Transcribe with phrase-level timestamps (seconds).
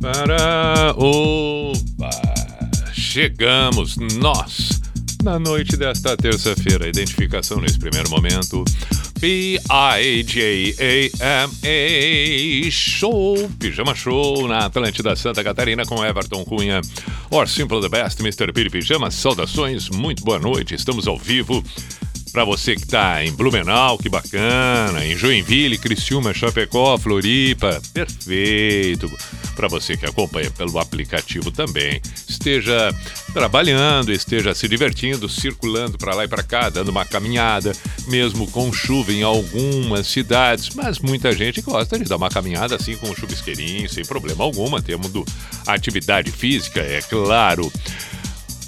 [0.00, 2.10] Para opa!
[2.94, 4.80] Chegamos nós
[5.22, 6.88] na noite desta terça-feira.
[6.88, 8.64] Identificação nesse primeiro momento.
[9.20, 9.50] P-I-J-A-M-A
[12.70, 16.80] Show, Pijama Show na Atlântida Santa Catarina com Everton Cunha.
[17.30, 18.54] Or Simple the Best, Mr.
[18.54, 19.10] Piri Pijama.
[19.10, 20.74] Saudações, muito boa noite.
[20.74, 21.62] Estamos ao vivo
[22.32, 29.10] para você que está em Blumenau, que bacana, em Joinville, Criciúma, Chapecó, Floripa, perfeito.
[29.56, 32.94] Para você que acompanha pelo aplicativo também, esteja
[33.32, 37.72] trabalhando, esteja se divertindo, circulando para lá e para cá, dando uma caminhada,
[38.06, 42.96] mesmo com chuva em algumas cidades, mas muita gente gosta de dar uma caminhada assim
[42.96, 45.10] com um chuvisqueirinho, sem problema alguma, temos
[45.66, 47.70] atividade física, é claro.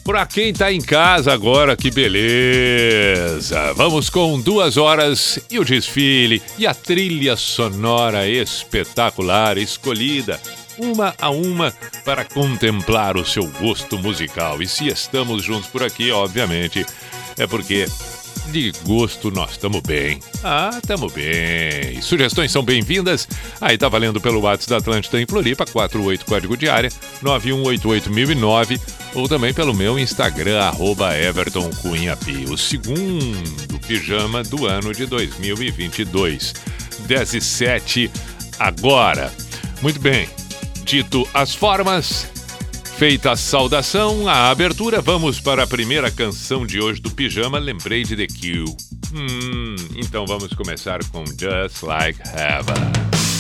[0.05, 3.73] Para quem tá em casa agora, que beleza!
[3.75, 10.41] Vamos com duas horas e o desfile e a trilha sonora espetacular escolhida,
[10.77, 11.73] uma a uma,
[12.05, 14.61] para contemplar o seu gosto musical.
[14.61, 16.85] E se estamos juntos por aqui, obviamente,
[17.39, 17.87] é porque
[18.51, 20.21] de gosto nós estamos bem.
[20.43, 22.01] Ah, estamos bem.
[22.01, 23.29] Sugestões são bem-vindas.
[23.61, 26.91] Aí tá valendo pelo WhatsApp da Atlântida em Floripa, 48 código de área,
[27.23, 28.81] 9188009
[29.15, 32.51] ou também pelo meu Instagram, arroba Everton Cunha P.
[32.51, 36.55] O segundo pijama do ano de 2022.
[37.07, 38.11] 17
[38.59, 39.33] agora.
[39.81, 40.29] Muito bem.
[40.85, 42.27] Dito as formas,
[42.97, 48.05] Feita a saudação, a abertura, vamos para a primeira canção de hoje do Pijama, lembrei
[48.05, 48.65] de The Kill.
[49.13, 53.32] Hum, então vamos começar com Just Like Heaven.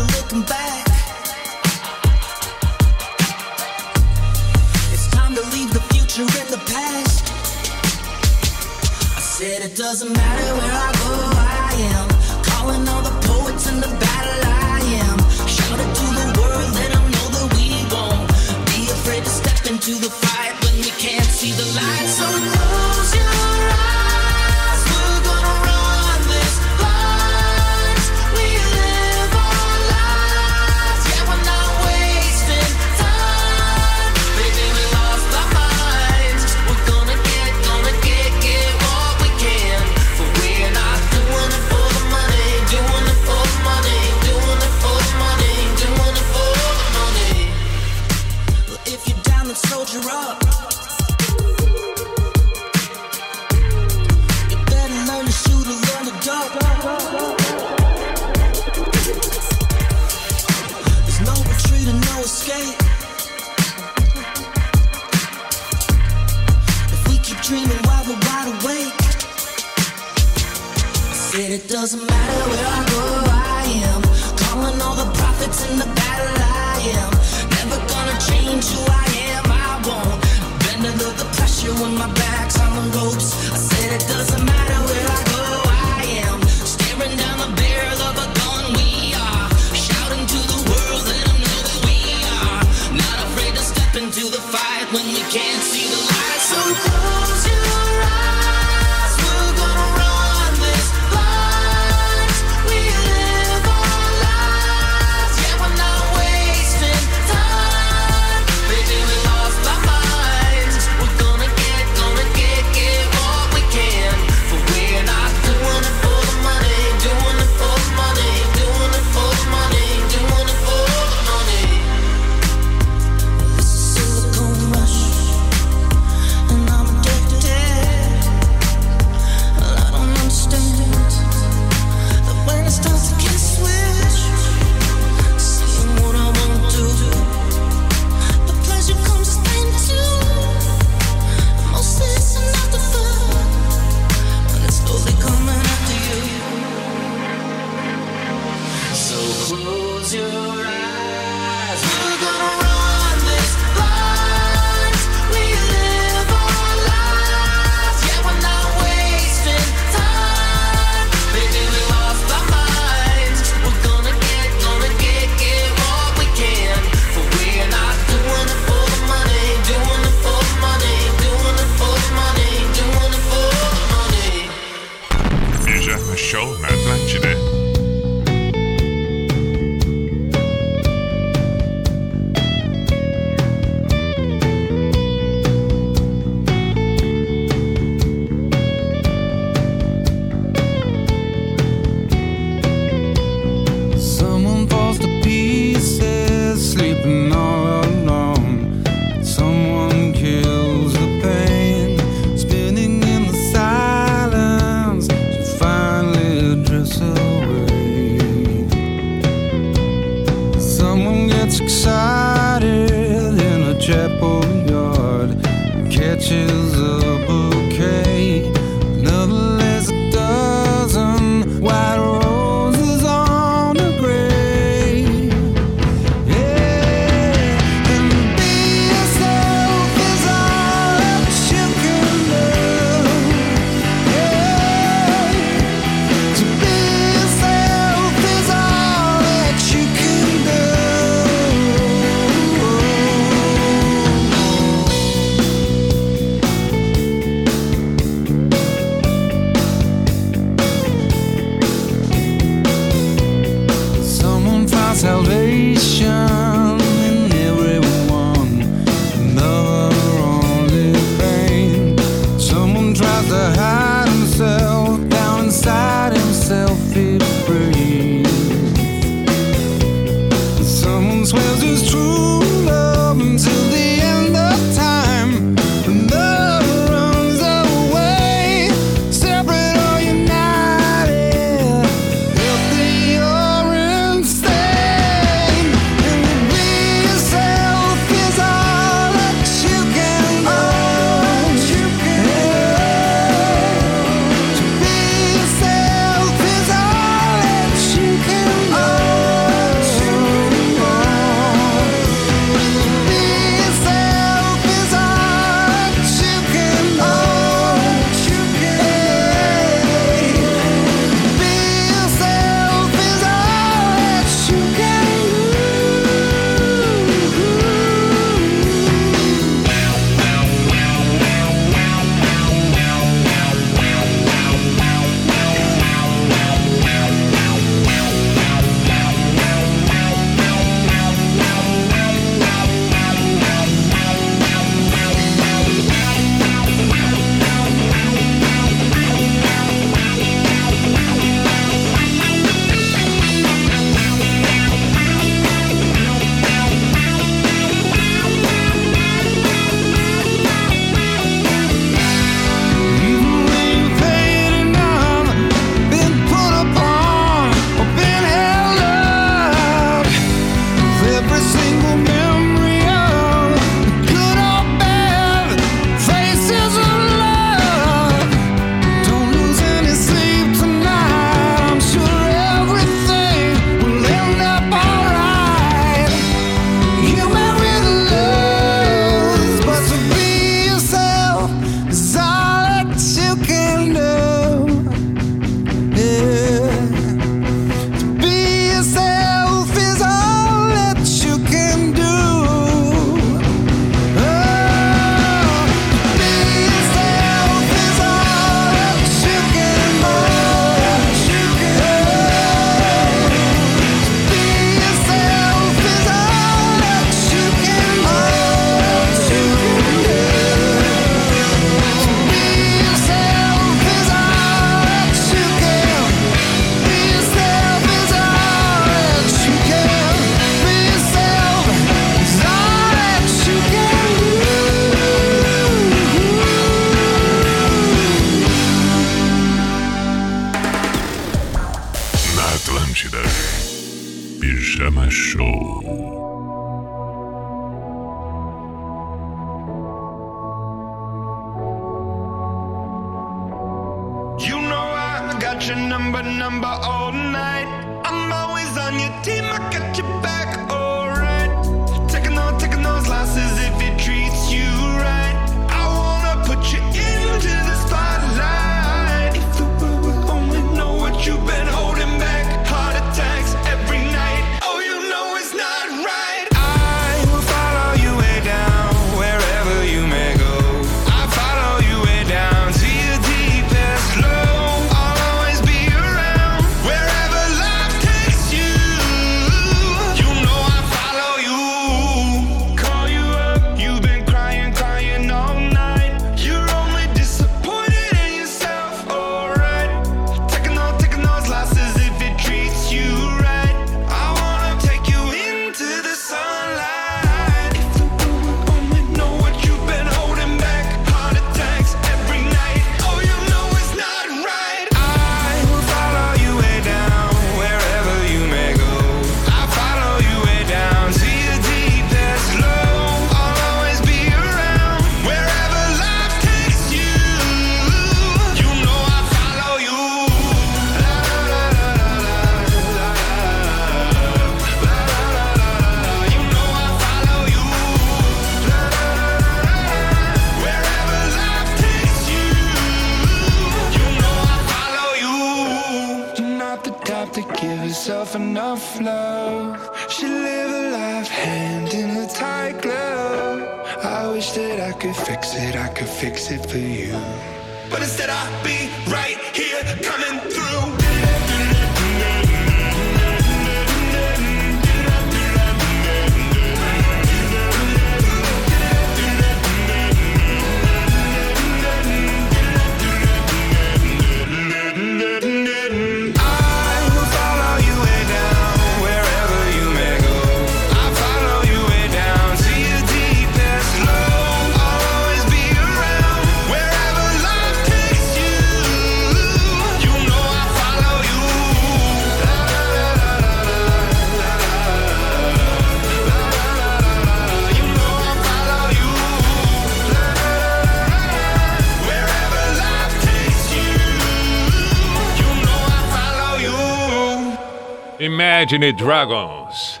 [598.70, 600.00] Imagine Dragons.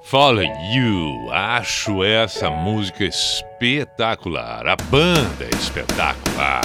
[0.00, 0.42] Follow
[0.72, 1.30] You.
[1.30, 4.66] Acho essa música espetacular.
[4.66, 6.62] A banda é espetacular.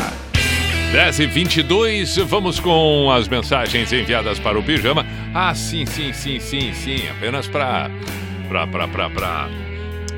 [0.94, 5.06] 10 e 22 vamos com as mensagens enviadas para o pijama.
[5.34, 7.06] Ah, sim, sim, sim, sim, sim.
[7.10, 7.92] Apenas para.
[8.48, 9.50] para, para, para, para.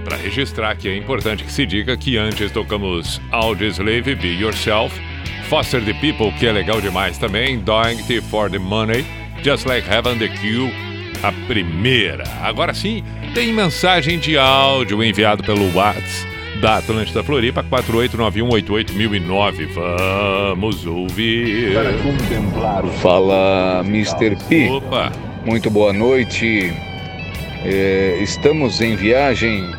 [0.04, 5.02] Para registrar que é importante que se diga que antes tocamos Audioslave, Be Yourself,
[5.50, 9.04] Foster the People, que é legal demais também, Doing It for the Money,
[9.44, 10.93] Just Like Heaven the Q,
[11.24, 12.24] a primeira.
[12.42, 19.68] Agora sim, tem mensagem de áudio enviado pelo WhatsApp da Atlântida Floripa, 489188009.
[19.74, 21.74] Vamos ouvir.
[21.74, 22.84] Para contemplar.
[23.02, 24.36] Fala, Mr.
[24.48, 24.70] P.
[24.70, 25.12] Opa.
[25.46, 26.72] Muito boa noite.
[27.66, 29.70] É, estamos em viagem,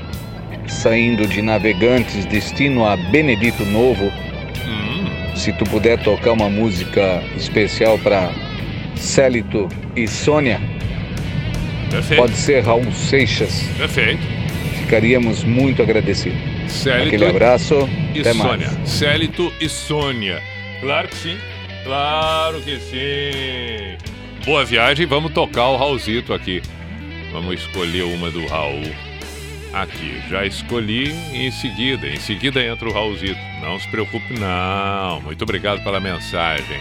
[0.66, 4.10] saindo de Navegantes, destino a Benedito Novo.
[4.66, 5.04] Hum,
[5.36, 8.30] Se tu puder tocar uma música especial para
[8.94, 10.60] Célito e Sônia,
[11.94, 12.20] perfeito.
[12.20, 13.62] pode ser Raul Seixas.
[13.76, 14.22] Perfeito.
[14.80, 16.38] Ficaríamos muito agradecidos.
[16.68, 18.70] Célito Aquele abraço, e até Sônia.
[18.70, 18.88] mais.
[18.88, 20.42] Célito e Sônia.
[20.80, 21.36] Claro que sim.
[21.84, 23.96] Claro que sim.
[24.44, 26.62] Boa viagem, vamos tocar o Raulzito aqui.
[27.32, 28.90] Vamos escolher uma do Raul.
[29.72, 32.06] Aqui, já escolhi em seguida.
[32.06, 33.38] Em seguida entra o Raulzito.
[33.60, 35.20] Não se preocupe, não.
[35.22, 36.80] Muito obrigado pela mensagem.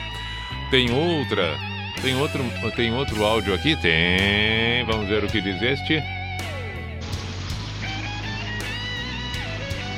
[0.69, 1.57] Tem outra.
[2.01, 2.43] Tem outro,
[2.75, 3.75] tem outro áudio aqui?
[3.77, 4.83] Tem.
[4.85, 6.03] Vamos ver o que diz este.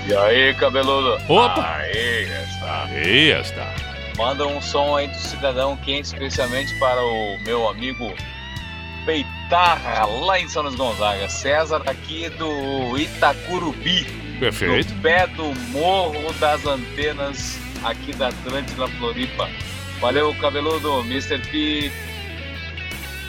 [0.08, 1.18] E aí, cabeludo?
[1.28, 1.78] Opa!
[1.78, 2.84] Aí, está.
[2.86, 3.74] Aí está.
[4.18, 8.14] Manda um som aí do Cidadão Quente, especialmente para o meu amigo
[9.06, 11.28] Peitarra, lá em São Luís Gonzaga.
[11.28, 14.06] César, aqui do Itacurubi,
[14.40, 14.94] Perfeito.
[14.94, 19.50] no pé do Morro das Antenas, aqui da Atlântida Floripa.
[20.00, 21.40] Valeu, cabeludo, Mr.
[21.40, 21.92] P.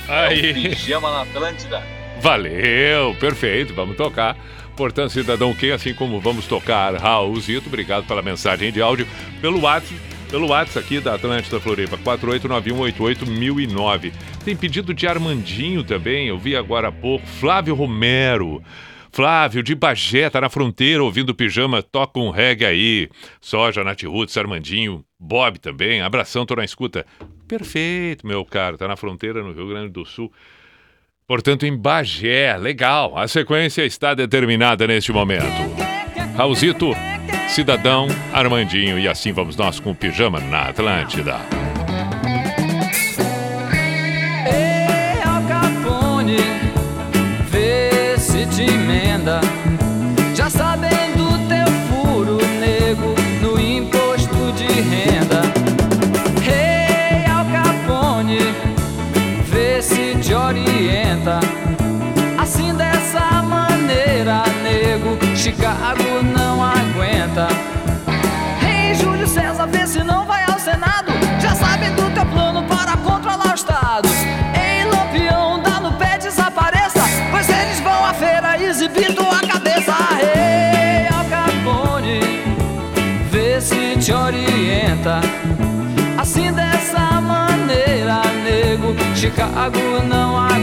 [0.08, 0.52] É Aí.
[0.52, 1.82] Pijama na Atlântida.
[2.20, 4.36] Valeu, perfeito, vamos tocar.
[4.76, 9.08] Portanto, cidadão Q, assim como vamos tocar Raulzito, obrigado pela mensagem de áudio
[9.40, 9.98] pelo WhatsApp,
[10.30, 14.12] pelo WhatsApp aqui da Atlântida Floripa, 489188009.
[14.44, 18.62] Tem pedido de Armandinho também, eu vi agora há pouco, Flávio Romero.
[19.16, 23.08] Flávio, de Bagé, tá na fronteira ouvindo pijama, toca um reggae aí.
[23.40, 27.06] Soja, Nath Roots, Armandinho, Bob também, abração, tô na escuta.
[27.48, 30.30] Perfeito, meu caro, tá na fronteira no Rio Grande do Sul.
[31.26, 33.16] Portanto, em Bagé, legal.
[33.16, 35.46] A sequência está determinada neste momento.
[36.36, 36.90] Raulzito,
[37.48, 41.40] Cidadão, Armandinho e assim vamos nós com o pijama na Atlântida.
[89.26, 90.55] Chicago não aguenta.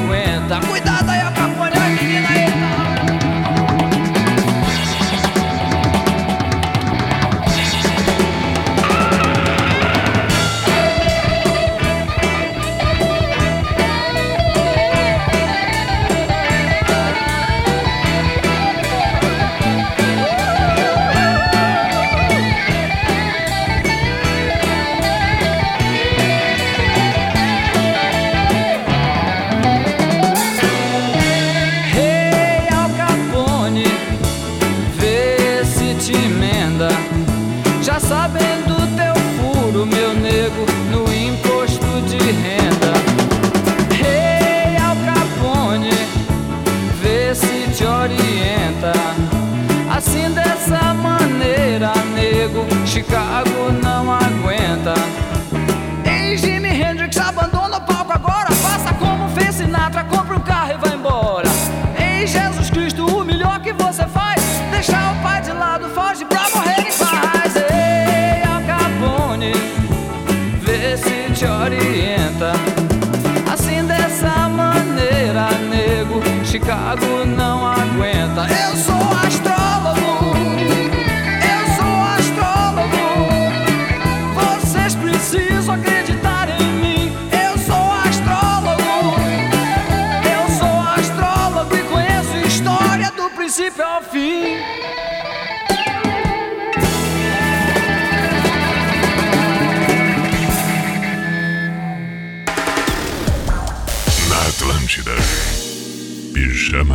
[53.04, 53.53] música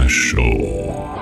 [0.09, 1.19] Show.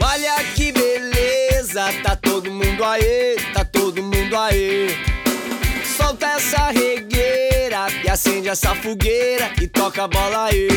[0.00, 4.88] Olha que beleza, tá todo mundo aí, tá todo mundo aí.
[5.84, 10.68] Solta essa regueira e acende essa fogueira e toca a bola aí.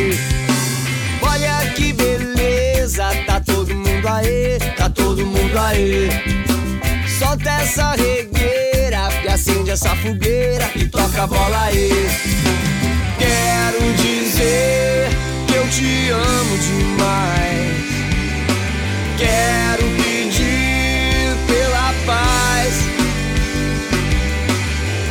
[1.22, 6.10] Olha que beleza, tá todo mundo aí, tá todo mundo aí.
[7.08, 12.71] Solta essa regueira e acende essa fogueira e toca a bola aí.
[13.22, 15.10] Quero dizer
[15.46, 17.86] que eu te amo demais.
[19.16, 22.74] Quero pedir pela paz.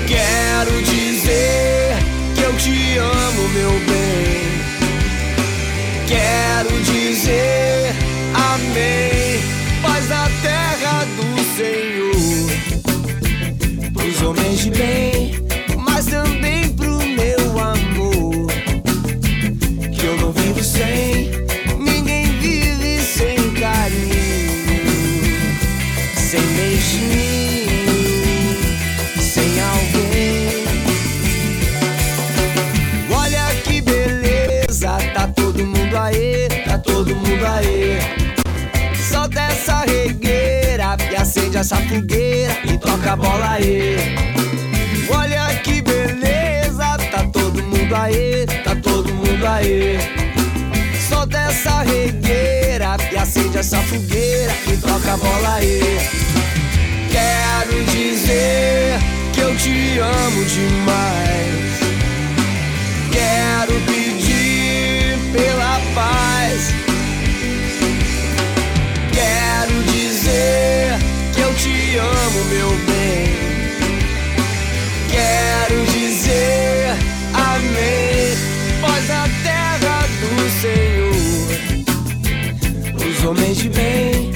[0.09, 1.97] Quero dizer
[2.35, 4.43] que eu te amo, meu bem.
[6.09, 7.95] Quero dizer
[8.35, 9.41] amém.
[9.83, 12.51] Paz na terra do Senhor.
[13.93, 15.37] Pros homens de bem,
[15.77, 16.70] mas também
[35.91, 37.99] mundo aí, tá todo mundo aí.
[39.11, 43.97] Solta essa regueira e acende essa fogueira e toca a bola aí.
[45.13, 49.99] Olha que beleza, tá todo mundo aí, tá todo mundo aí.
[51.09, 55.99] Solta essa regueira e acende essa fogueira e toca a bola aí.
[57.11, 58.97] Quero dizer
[59.33, 61.81] que eu te amo demais.
[63.11, 64.30] Quero pedir
[65.33, 66.75] pela paz.
[69.13, 70.99] Quero dizer
[71.35, 73.37] que eu te amo, meu bem.
[75.11, 76.97] Quero dizer
[77.35, 78.37] amém.
[78.81, 81.01] Paz na terra do Senhor.
[83.09, 84.33] Os homens de bem,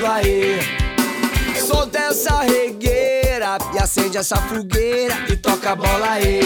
[0.00, 0.58] mundo aí.
[1.66, 6.40] Solta essa regueira e acende essa fogueira e toca a bola aí.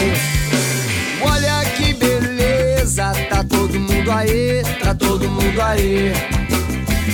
[1.21, 6.11] Olha que beleza, tá todo mundo aí, tá todo mundo aí.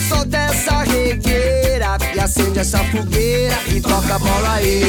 [0.09, 4.81] Solta essa regueira e acende essa fogueira e toca a bola aí.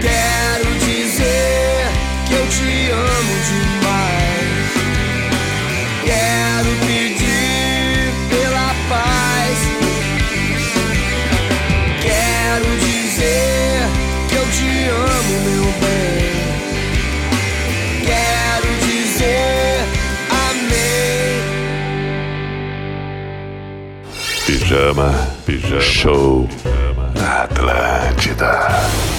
[0.00, 1.86] Quero dizer
[2.26, 4.74] que eu te amo demais.
[6.04, 6.53] Quero
[15.44, 16.34] meu bem.
[18.04, 19.84] Quero dizer
[20.30, 21.38] amém.
[24.46, 25.10] Pijama,
[25.46, 26.48] pijama show
[27.14, 29.13] na Atlântida.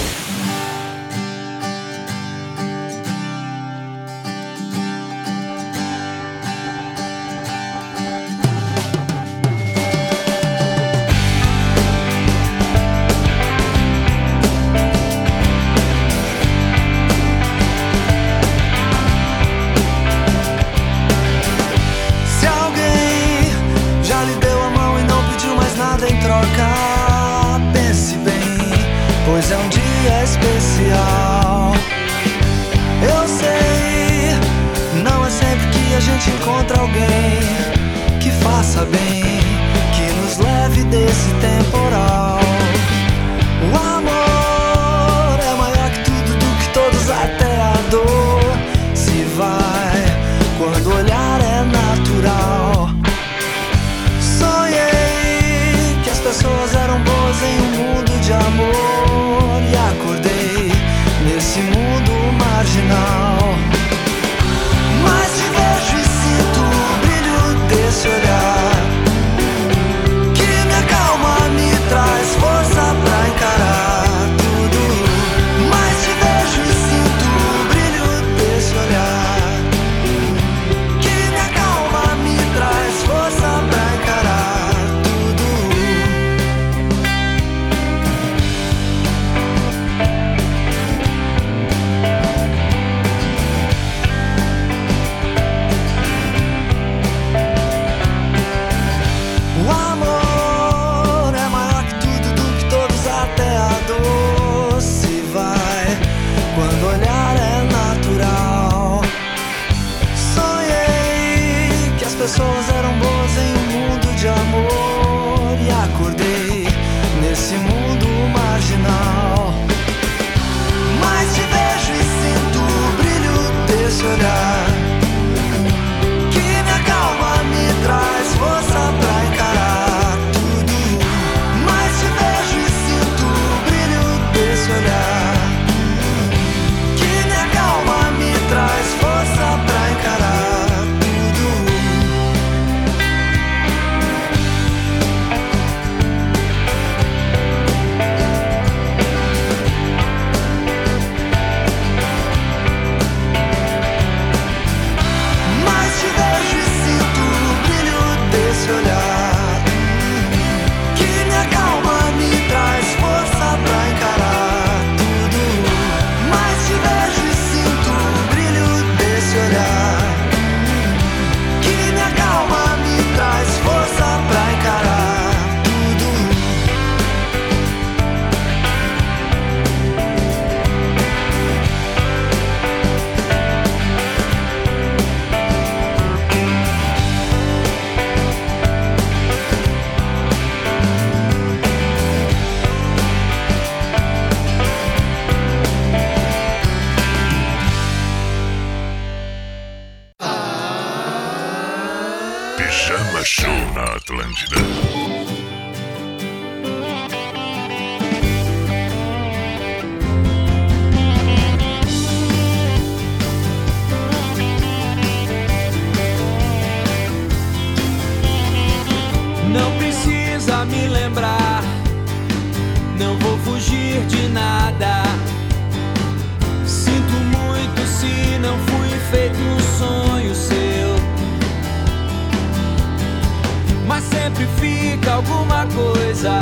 [235.76, 236.38] coisa,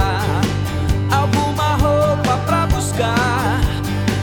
[1.10, 3.60] alguma roupa pra buscar.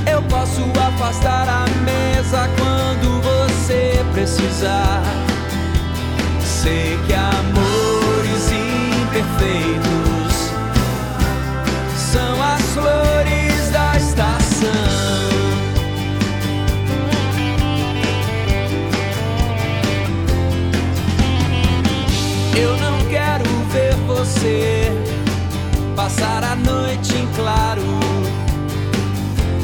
[0.09, 5.03] Eu posso afastar a mesa quando você precisar.
[6.39, 7.40] Sei que a
[27.35, 27.81] claro.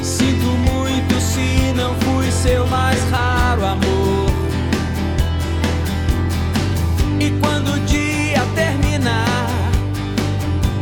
[0.02, 4.30] Sinto muito se não fui seu mais raro amor.
[7.20, 9.48] E quando o dia terminar,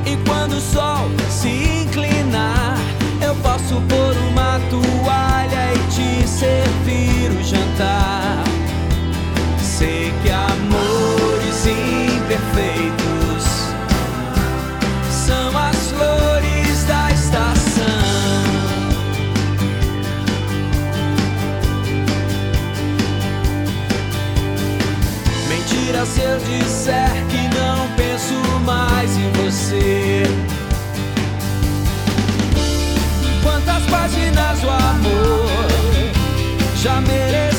[0.06, 2.78] e quando o sol se inclinar,
[3.22, 8.05] eu posso pôr uma toalha e te servir o jantar.
[33.44, 35.50] Quantas páginas o amor
[36.82, 37.55] já mereceu?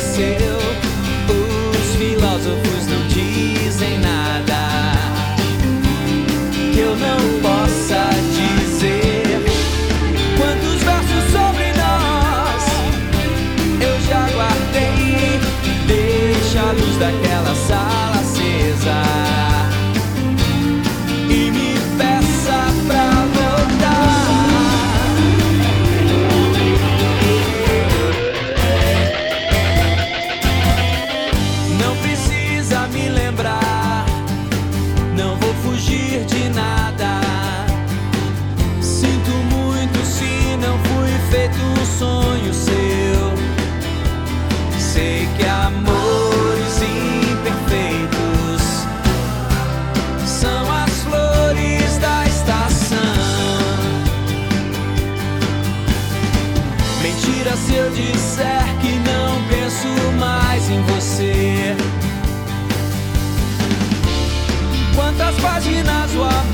[65.56, 66.45] páginas na sua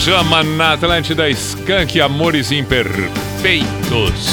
[0.00, 4.26] Pijama na Atlântida Skank Amores Imperfeitos.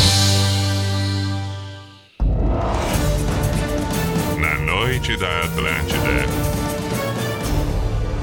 [4.39, 6.25] Na noite da Atlântida.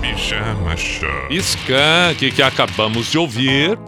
[0.00, 1.28] Pijama Show.
[1.30, 3.78] Skank que acabamos de ouvir.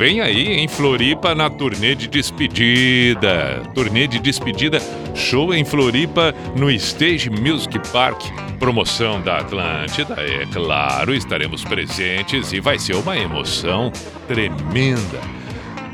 [0.00, 3.62] Vem aí em Floripa na turnê de despedida.
[3.74, 4.80] Turnê de despedida,
[5.14, 8.18] show em Floripa no Stage Music Park.
[8.58, 13.92] Promoção da Atlântida, é claro, estaremos presentes e vai ser uma emoção
[14.26, 15.20] tremenda.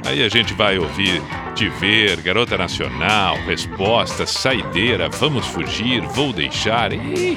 [0.04, 1.20] Aí a gente vai ouvir
[1.56, 7.36] Te Ver, Garota Nacional, Resposta, Saideira, Vamos Fugir, Vou Deixar e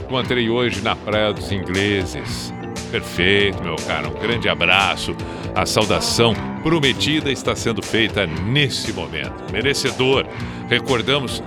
[0.00, 2.50] Encontrei hoje na Praia dos Ingleses.
[2.90, 4.08] Perfeito, meu cara.
[4.08, 5.14] Um grande abraço.
[5.54, 6.32] A saudação
[6.62, 9.52] prometida está sendo feita nesse momento.
[9.52, 10.24] Merecedor.
[10.66, 11.42] Recordamos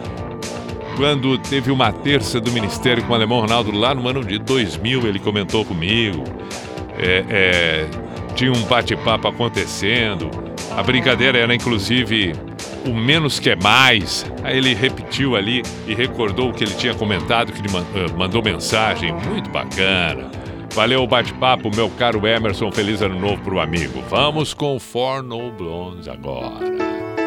[0.96, 5.08] quando teve uma terça do Ministério com o Alemão Ronaldo lá no ano de 2000,
[5.08, 6.24] ele comentou comigo.
[6.98, 7.88] É, é,
[8.36, 10.30] tinha um bate-papo acontecendo.
[10.76, 12.34] A brincadeira era, inclusive,
[12.86, 14.26] o menos que é mais.
[14.44, 18.42] Aí ele repetiu ali e recordou o que ele tinha comentado, que ele eh, mandou
[18.44, 19.14] mensagem.
[19.14, 20.30] Muito bacana.
[20.74, 22.72] Valeu o bate-papo, meu caro Emerson.
[22.72, 24.04] Feliz ano novo pro amigo.
[24.10, 27.25] Vamos com Forno Blondes agora.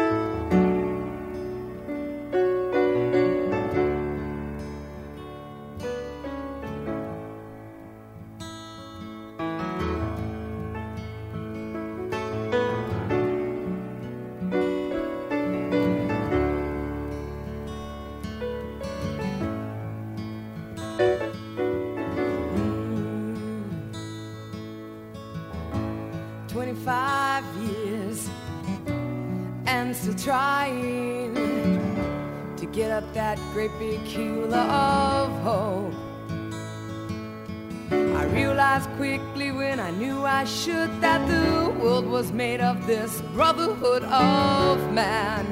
[43.33, 45.45] Brotherhood of man,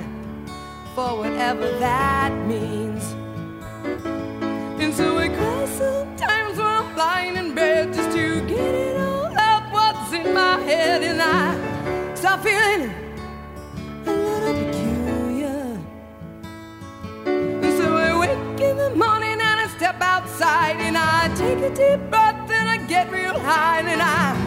[0.95, 3.03] for whatever that means.
[4.81, 9.37] And so I cry sometimes when I'm lying in bed just to get it all
[9.37, 12.91] out what's in my head, and I start feeling
[14.05, 15.79] a little peculiar.
[17.77, 22.09] So I wake in the morning and I step outside and I take a deep
[22.09, 24.46] breath and I get real high and I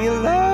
[0.00, 0.49] real love.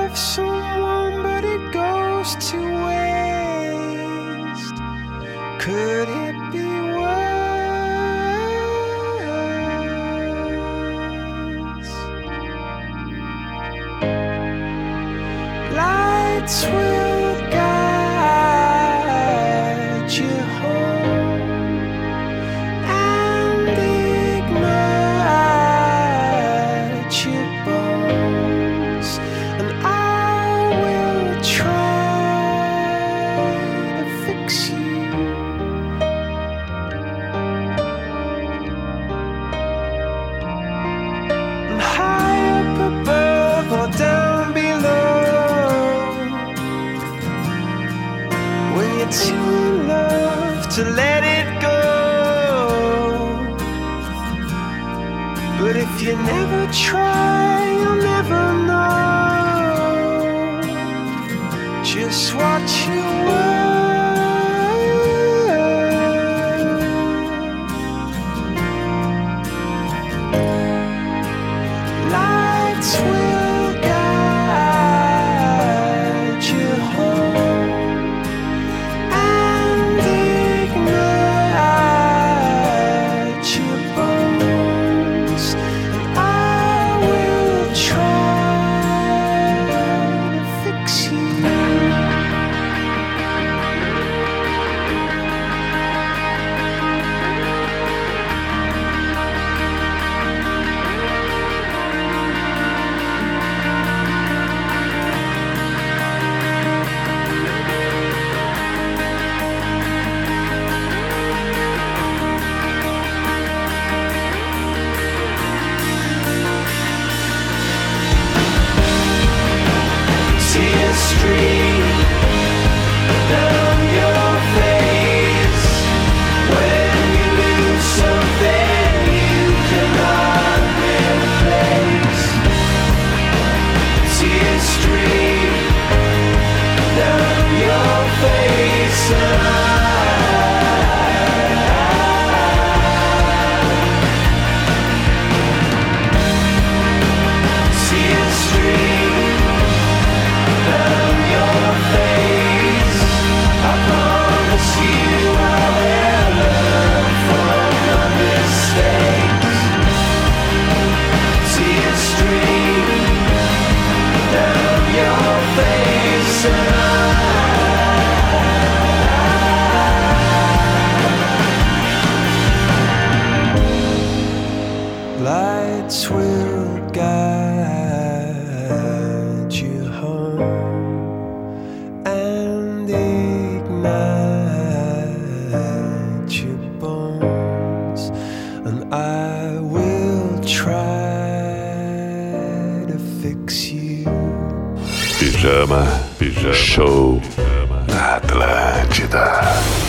[198.97, 199.86] Atlântida.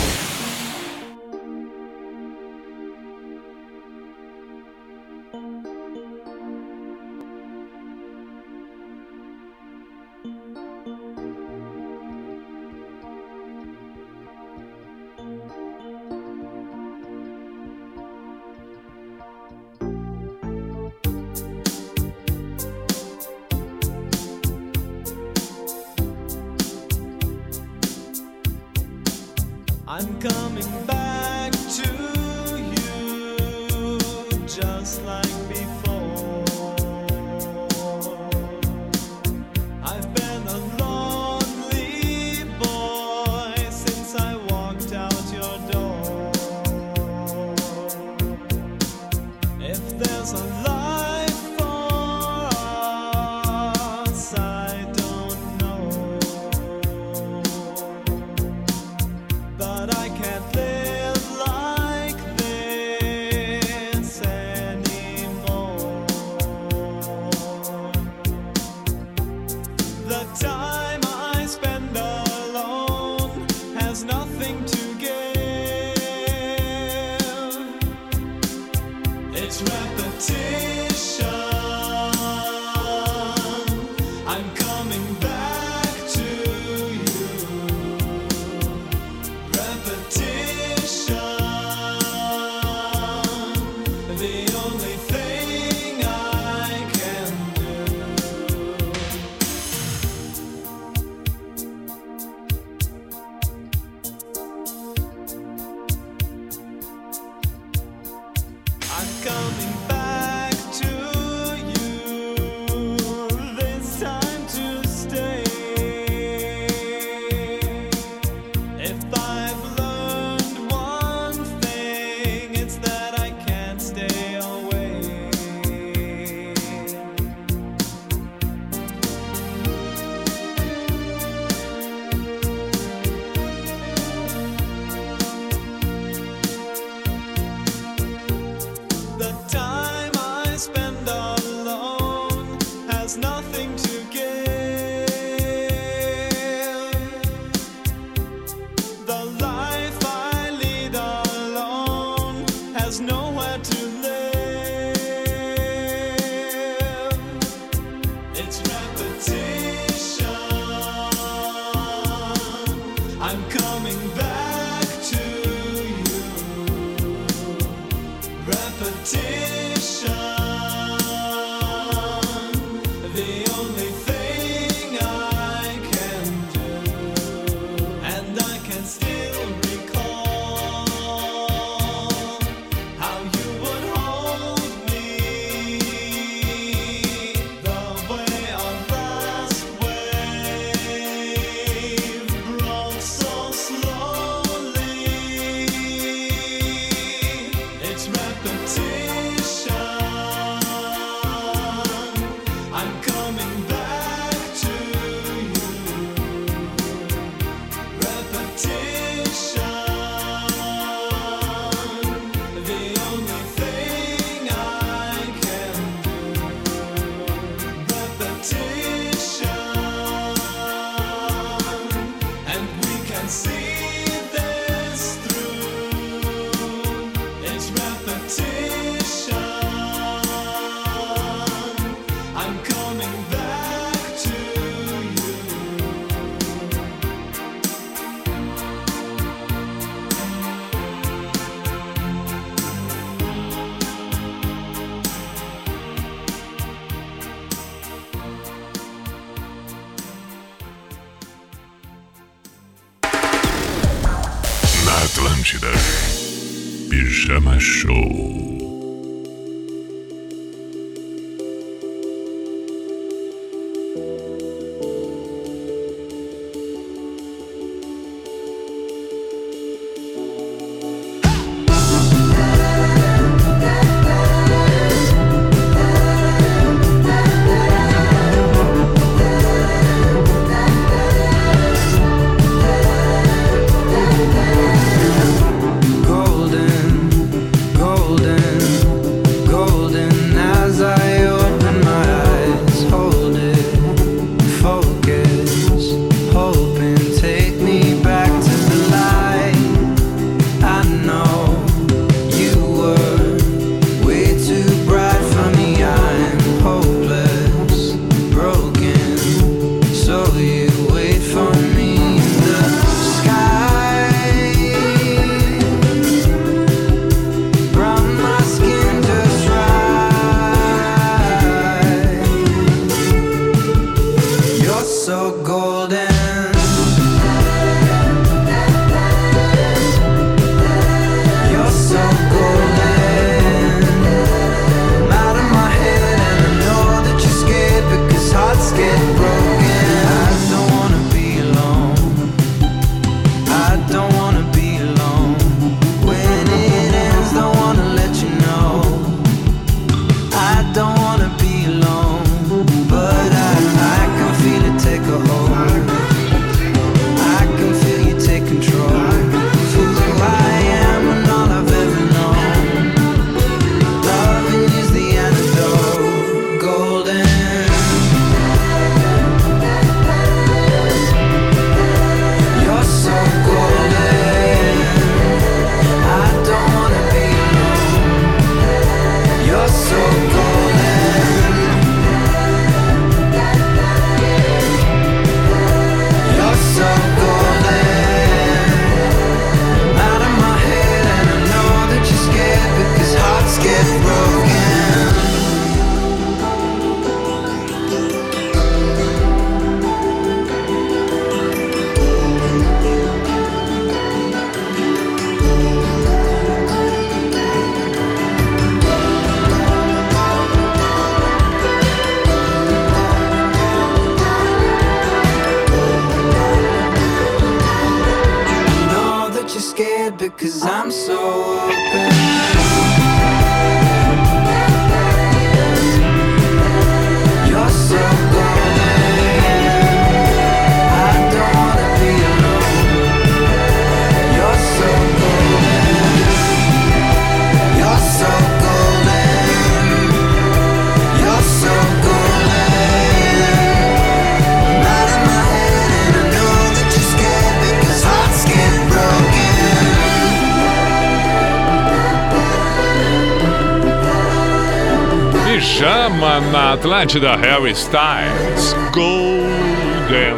[456.40, 458.72] Na Atlântida Harry Styles.
[458.92, 460.36] Golden,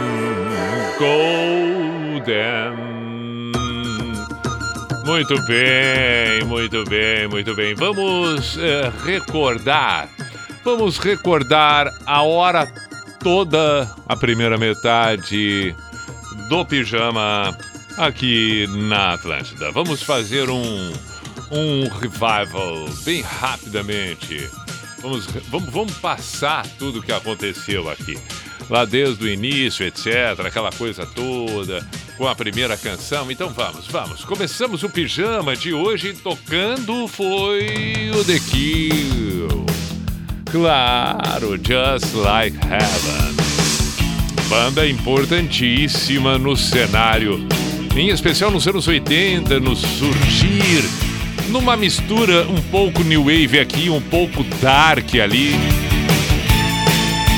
[0.98, 2.74] Golden.
[5.04, 7.74] Muito bem, muito bem, muito bem.
[7.74, 10.08] Vamos eh, recordar.
[10.64, 12.66] Vamos recordar a hora
[13.22, 15.76] toda, a primeira metade
[16.48, 17.54] do pijama
[17.98, 19.70] aqui na Atlântida.
[19.70, 20.92] Vamos fazer um,
[21.50, 24.48] um revival bem rapidamente.
[25.02, 28.18] Vamos, vamos, vamos passar tudo o que aconteceu aqui.
[28.68, 31.84] Lá desde o início, etc., aquela coisa toda,
[32.16, 33.30] com a primeira canção.
[33.30, 34.24] Então vamos, vamos.
[34.24, 39.66] Começamos o pijama de hoje tocando foi o The Kill.
[40.50, 43.40] Claro, Just Like Heaven.
[44.48, 47.46] Banda importantíssima no cenário,
[47.94, 50.82] em especial nos anos 80, no surgir,
[51.50, 55.54] numa mistura um pouco new wave aqui, um pouco dark ali.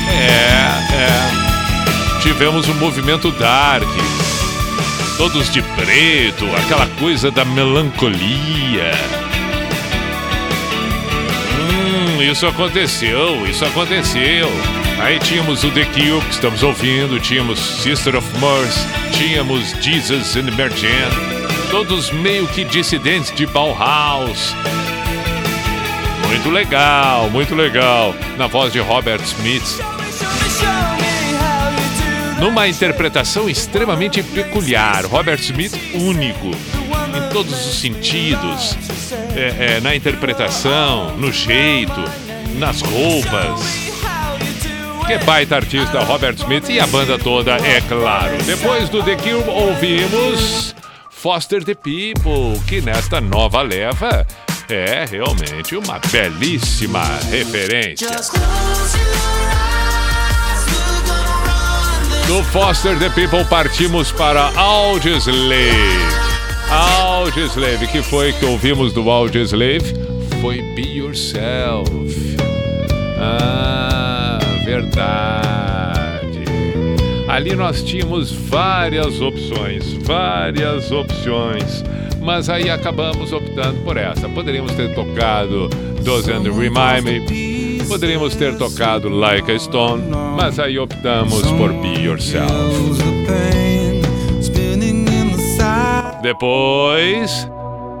[0.09, 2.21] É, é.
[2.21, 3.87] Tivemos um movimento dark.
[5.17, 8.91] Todos de preto, aquela coisa da melancolia.
[11.59, 14.49] Hum, isso aconteceu, isso aconteceu.
[14.99, 20.51] Aí tínhamos o The Kill, que estamos ouvindo, tínhamos Sister of Mercy, tínhamos Jesus and
[20.55, 21.32] Mary Jane,
[21.73, 24.53] todos meio que dissidentes de Bauhaus.
[26.27, 28.13] Muito legal, muito legal.
[28.37, 29.79] Na voz de Robert Smith.
[32.39, 35.03] Numa interpretação extremamente peculiar.
[35.07, 38.77] Robert Smith único em todos os sentidos.
[39.35, 42.03] É, é, na interpretação, no jeito,
[42.59, 43.91] nas roupas.
[45.07, 48.37] Que baita artista Robert Smith e a banda toda, é claro.
[48.43, 50.75] Depois do The Kill, ouvimos
[51.23, 54.27] Foster the People, que nesta nova leva
[54.67, 57.01] é realmente uma belíssima
[57.31, 58.09] referência.
[62.27, 65.71] Do Foster the People partimos para Audioslave.
[66.69, 69.95] Audioslave, que foi que ouvimos do Audioslave?
[70.41, 72.35] Foi Be Yourself.
[73.17, 75.72] Ah, verdade.
[77.33, 81.83] Ali nós tínhamos várias opções, várias opções.
[82.21, 84.29] Mas aí acabamos optando por essa.
[84.29, 85.67] Poderíamos ter tocado
[86.03, 87.83] Doesn't Remind Me.
[87.87, 90.03] Poderíamos ter tocado Like a Stone.
[90.37, 93.01] Mas aí optamos por Be Yourself.
[96.21, 97.49] Depois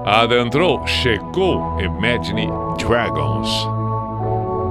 [0.05, 3.49] adentrou, chegou Imagine Dragons.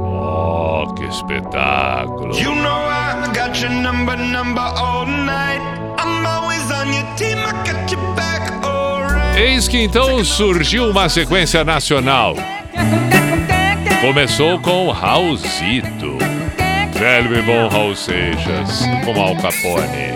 [0.07, 2.39] Oh, que espetáculo!
[2.39, 2.92] You know
[3.33, 5.61] got your number, number all night.
[5.99, 9.39] I'm always on your team, I got your back, alright.
[9.41, 12.37] Eis que então surgiu uma sequência nacional.
[14.01, 16.19] Começou com Raulzito.
[16.99, 20.13] Velho e bom Raul Seixas, com Al Capone.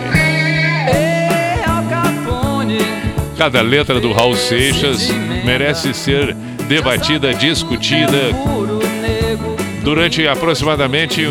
[3.37, 5.09] Cada letra do Raul Seixas
[5.45, 6.35] merece ser
[6.69, 8.33] debatida, discutida.
[9.87, 11.25] Durante aproximadamente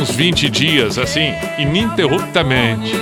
[0.00, 2.92] uns 20 dias, assim, ininterruptamente.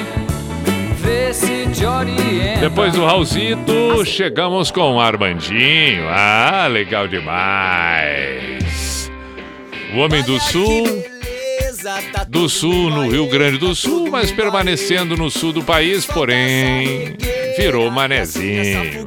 [2.59, 6.07] Depois do Raulzito, chegamos com o Armandinho.
[6.09, 9.13] Ah, legal demais.
[9.95, 10.87] O Homem do Sul,
[12.27, 17.19] do Sul no Rio Grande do Sul, mas permanecendo no sul do país, porém
[17.59, 19.07] virou manezinho.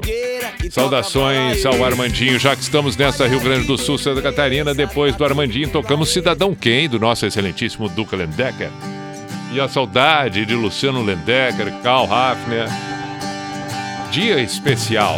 [0.70, 4.74] Saudações ao Armandinho, já que estamos nessa Rio Grande do Sul, Santa Catarina.
[4.74, 8.70] Depois do Armandinho, tocamos Cidadão Quem, do nosso excelentíssimo Duca Lendecker.
[9.52, 12.68] E a saudade de Luciano Lendecker, Karl Hafner.
[14.12, 15.18] Dia especial.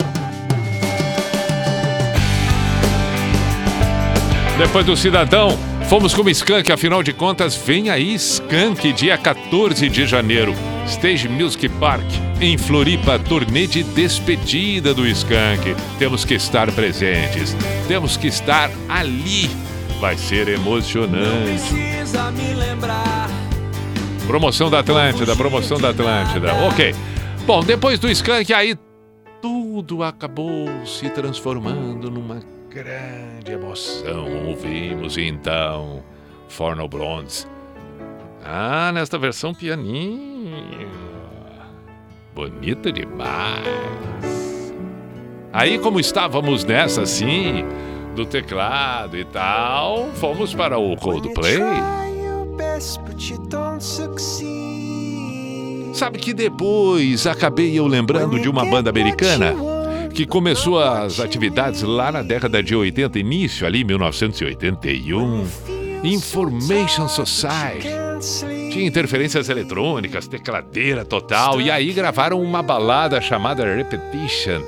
[4.58, 5.58] Depois do Cidadão,
[5.90, 10.54] fomos com o Skank, afinal de contas, vem aí Skank, dia 14 de janeiro.
[10.88, 12.06] Stage Music Park,
[12.40, 15.76] em Floripa, turnê de despedida do Skank.
[15.98, 17.56] Temos que estar presentes,
[17.88, 19.50] temos que estar ali.
[20.00, 21.74] Vai ser emocionante.
[21.74, 23.30] Precisa me lembrar.
[24.28, 26.54] Promoção da Atlântida, promoção da Atlântida.
[26.68, 26.96] Ok.
[27.46, 28.76] Bom, depois do Skank, aí
[29.42, 34.48] tudo acabou se transformando numa grande emoção.
[34.48, 36.04] Ouvimos então
[36.48, 37.48] Forno Blondes.
[38.44, 40.31] Ah, nesta versão pianinho.
[42.34, 43.66] Bonita demais.
[45.54, 47.66] Aí, como estávamos nessa assim,
[48.16, 51.60] do teclado e tal, fomos para o Coldplay.
[55.94, 59.54] Sabe que depois acabei eu lembrando de uma banda americana
[60.14, 65.81] que começou as atividades lá na década de 80, início ali, 1981.
[66.04, 67.90] Information Society.
[68.72, 74.64] Tinha interferências eletrônicas, tecladeira total, e aí gravaram uma balada chamada Repetition.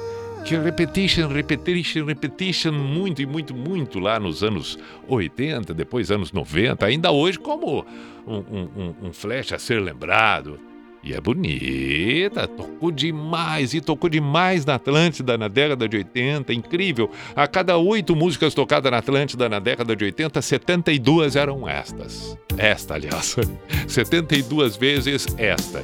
[0.46, 4.78] Que repetition, repetition, repetition, muito e muito, muito lá nos anos
[5.08, 7.84] 80, depois anos 90, ainda hoje como
[8.28, 10.60] um, um, um, um flash a ser lembrado.
[11.04, 17.12] E é bonita, tocou demais, e tocou demais na Atlântida na década de 80, incrível.
[17.36, 22.38] A cada oito músicas tocadas na Atlântida na década de 80, 72 eram estas.
[22.58, 23.36] Esta, aliás.
[23.86, 25.84] 72 vezes esta.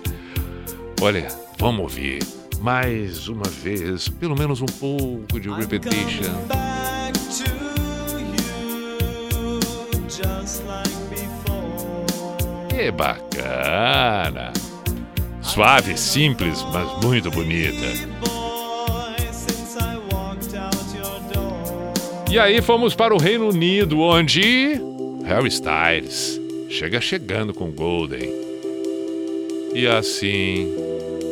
[1.02, 2.20] Olha, vamos ouvir
[2.62, 6.24] mais uma vez, pelo menos um pouco de repetition.
[6.24, 6.90] You, like.
[12.80, 14.54] Que bacana!
[15.54, 17.86] Suave, simples, mas muito bonita.
[22.30, 24.80] E aí fomos para o Reino Unido, onde
[25.26, 26.40] Harry Styles
[26.70, 28.32] chega chegando com Golden.
[29.74, 30.72] E assim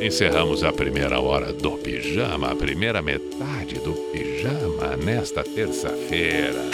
[0.01, 6.65] encerramos a primeira hora do pijama, a primeira metade do pijama nesta terça-feira.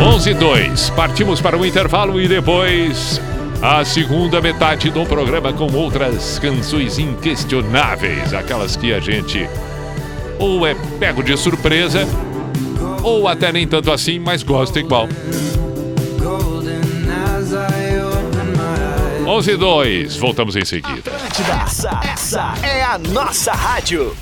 [0.00, 3.20] 11 e 2, partimos para o intervalo e depois
[3.62, 9.48] a segunda metade do programa com outras canções inquestionáveis, aquelas que a gente
[10.38, 12.08] ou é pego de surpresa
[13.02, 15.08] ou até nem tanto assim, mas gosta igual.
[16.18, 16.80] Golden
[17.36, 19.26] as I open my eyes.
[19.26, 21.10] 11 e 2, voltamos em seguida.
[21.62, 24.16] Essa, essa é a nossa rádio.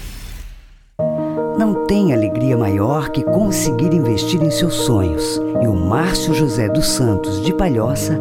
[1.58, 5.42] Não tem alegria maior que conseguir investir em seus sonhos.
[5.60, 8.16] E o Márcio José dos Santos, de Palhoça,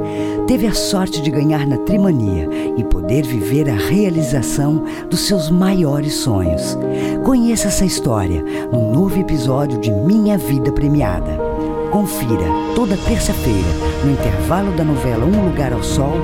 [0.48, 6.16] teve a sorte de ganhar na Trimania e poder viver a realização dos seus maiores
[6.16, 6.76] sonhos.
[7.24, 11.38] Conheça essa história no novo episódio de Minha Vida Premiada.
[11.92, 13.70] Confira toda terça-feira,
[14.04, 16.16] no intervalo da novela Um Lugar ao Sol,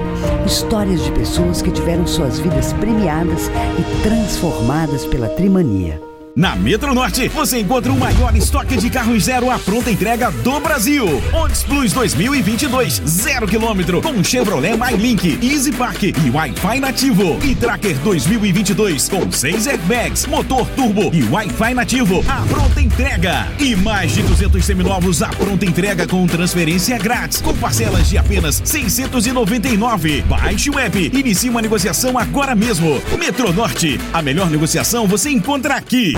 [0.48, 6.13] histórias de pessoas que tiveram suas vidas premiadas e transformadas pela Trimania.
[6.36, 10.60] Na Metro Norte, você encontra o maior estoque de carros zero à pronta entrega do
[10.60, 11.22] Brasil.
[11.32, 17.38] Onix Plus 2022, zero quilômetro, com Chevrolet MyLink, Easy Park e Wi-Fi nativo.
[17.44, 23.48] E Tracker 2022, com seis airbags, motor turbo e Wi-Fi nativo, à pronta entrega.
[23.60, 28.60] E mais de 200 seminovos à pronta entrega com transferência grátis, com parcelas de apenas
[28.66, 30.24] 699.
[30.24, 33.00] Baixe o app, inicie uma negociação agora mesmo.
[33.20, 36.16] Metro Norte, a melhor negociação você encontra aqui.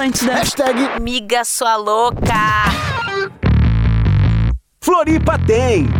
[0.00, 0.32] Atlântida.
[0.34, 2.64] Hashtag Miga Sua Louca.
[4.82, 5.99] Floripa tem.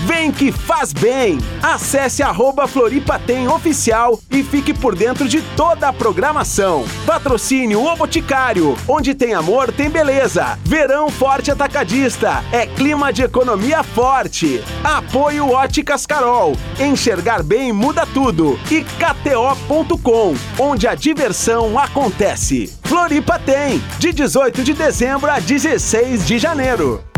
[0.00, 1.38] Vem que faz bem!
[1.62, 6.84] Acesse arroba Floripa tem oficial e fique por dentro de toda a programação.
[7.06, 10.58] Patrocínio O Boticário, onde tem amor, tem beleza.
[10.64, 14.62] Verão Forte Atacadista, é clima de economia forte.
[14.82, 18.58] Apoio Óticas Carol, enxergar bem muda tudo.
[18.70, 22.72] E KTO.com, onde a diversão acontece.
[22.82, 27.11] Floripa tem, de 18 de dezembro a 16 de janeiro.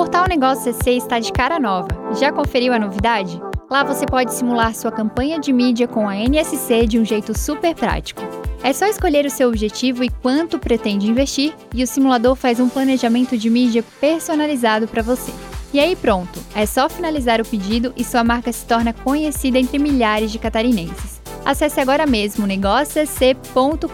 [0.00, 1.88] Portal Negócio CC está de cara nova.
[2.18, 3.38] Já conferiu a novidade?
[3.70, 7.74] Lá você pode simular sua campanha de mídia com a NSC de um jeito super
[7.74, 8.22] prático.
[8.62, 12.70] É só escolher o seu objetivo e quanto pretende investir, e o simulador faz um
[12.70, 15.34] planejamento de mídia personalizado para você.
[15.70, 19.78] E aí pronto, é só finalizar o pedido e sua marca se torna conhecida entre
[19.78, 21.20] milhares de catarinenses.
[21.44, 23.84] Acesse agora mesmo negóciocc.com.br.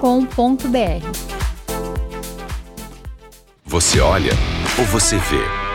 [3.64, 4.32] Você olha
[4.78, 5.65] ou você vê?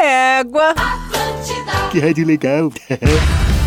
[0.00, 0.74] Égua!
[1.90, 2.72] Que rádio legal.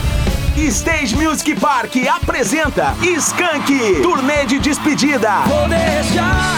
[0.65, 5.29] Stage Music Park apresenta Skank, turnê de despedida.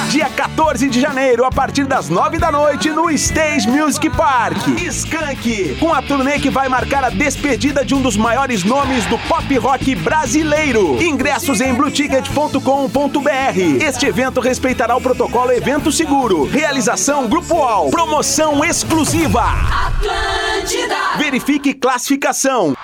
[0.09, 4.57] Dia 14 de janeiro, a partir das 9 da noite, no Stage Music Park.
[4.79, 9.19] Skank, com a turnê que vai marcar a despedida de um dos maiores nomes do
[9.19, 11.01] pop rock brasileiro.
[11.03, 13.83] Ingressos em blueticket.com.br.
[13.85, 16.49] Este evento respeitará o protocolo Evento Seguro.
[16.49, 17.91] Realização Grupo All.
[17.91, 19.43] Promoção exclusiva.
[19.43, 21.17] Atlântida.
[21.17, 22.75] Verifique classificação.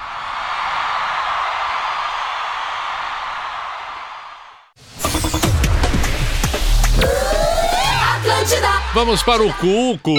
[8.96, 10.14] Vamos para o Cuco.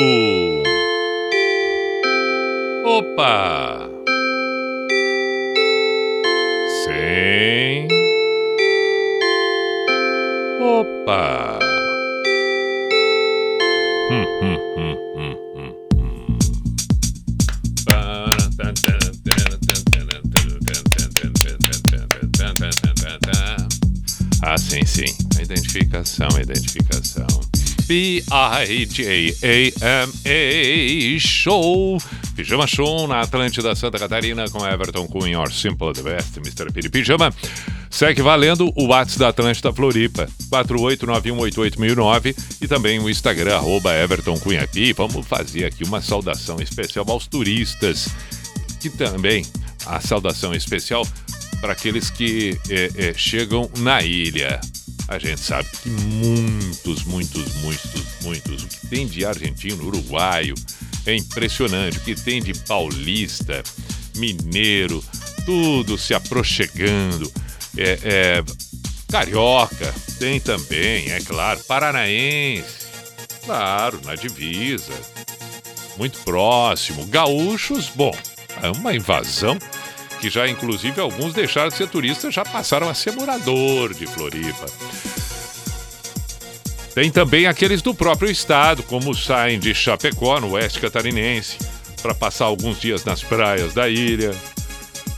[2.85, 3.89] Opa!
[6.85, 7.89] Sim.
[10.61, 11.59] Opa!
[14.11, 16.39] Hum, hum, hum, hum, hum, hum.
[24.43, 25.07] Ah, sim, sim.
[25.41, 27.06] Identificação, identificação.
[27.87, 28.31] P-I-J-A-M-A
[31.21, 31.99] Show.
[32.35, 36.73] Pijama Show na Atlântida Santa Catarina com Everton Cunha, Or Simple the Best, Mr.
[36.73, 37.33] Piri Pijama.
[37.89, 44.67] Segue valendo o WhatsApp da Atlântida Floripa, 489188009 e também o Instagram, arroba Everton Cunha
[44.69, 44.93] Pi.
[44.93, 48.09] Vamos fazer aqui uma saudação especial aos turistas
[48.85, 49.47] e também
[49.87, 51.07] a saudação especial
[51.61, 54.61] para aqueles que é, é, chegam na ilha.
[55.09, 55.89] A gente sabe que
[56.87, 58.63] muitos, muitos, muitos, muitos.
[58.63, 60.55] O que tem de argentino, uruguaio,
[61.05, 61.99] é impressionante.
[61.99, 63.63] O que tem de paulista,
[64.17, 65.03] mineiro,
[65.45, 67.31] tudo se aproxegando.
[67.77, 68.45] É, é,
[69.11, 71.61] carioca, tem também, é claro.
[71.65, 72.87] Paranaense,
[73.45, 74.93] claro, na divisa.
[75.97, 77.07] Muito próximo.
[77.07, 78.15] Gaúchos, bom,
[78.63, 79.59] é uma invasão
[80.21, 84.67] que já inclusive alguns deixaram de ser turistas, já passaram a ser morador de Floripa.
[86.97, 91.59] Tem também aqueles do próprio estado, como saem de Chapecó, no oeste catarinense,
[92.01, 94.35] para passar alguns dias nas praias da ilha.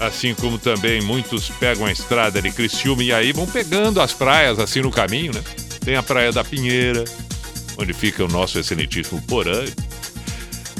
[0.00, 4.58] Assim como também muitos pegam a estrada de Criciúma e aí vão pegando as praias
[4.58, 5.40] assim no caminho, né?
[5.84, 7.04] Tem a Praia da Pinheira,
[7.78, 9.64] onde fica o nosso excelentíssimo Porã.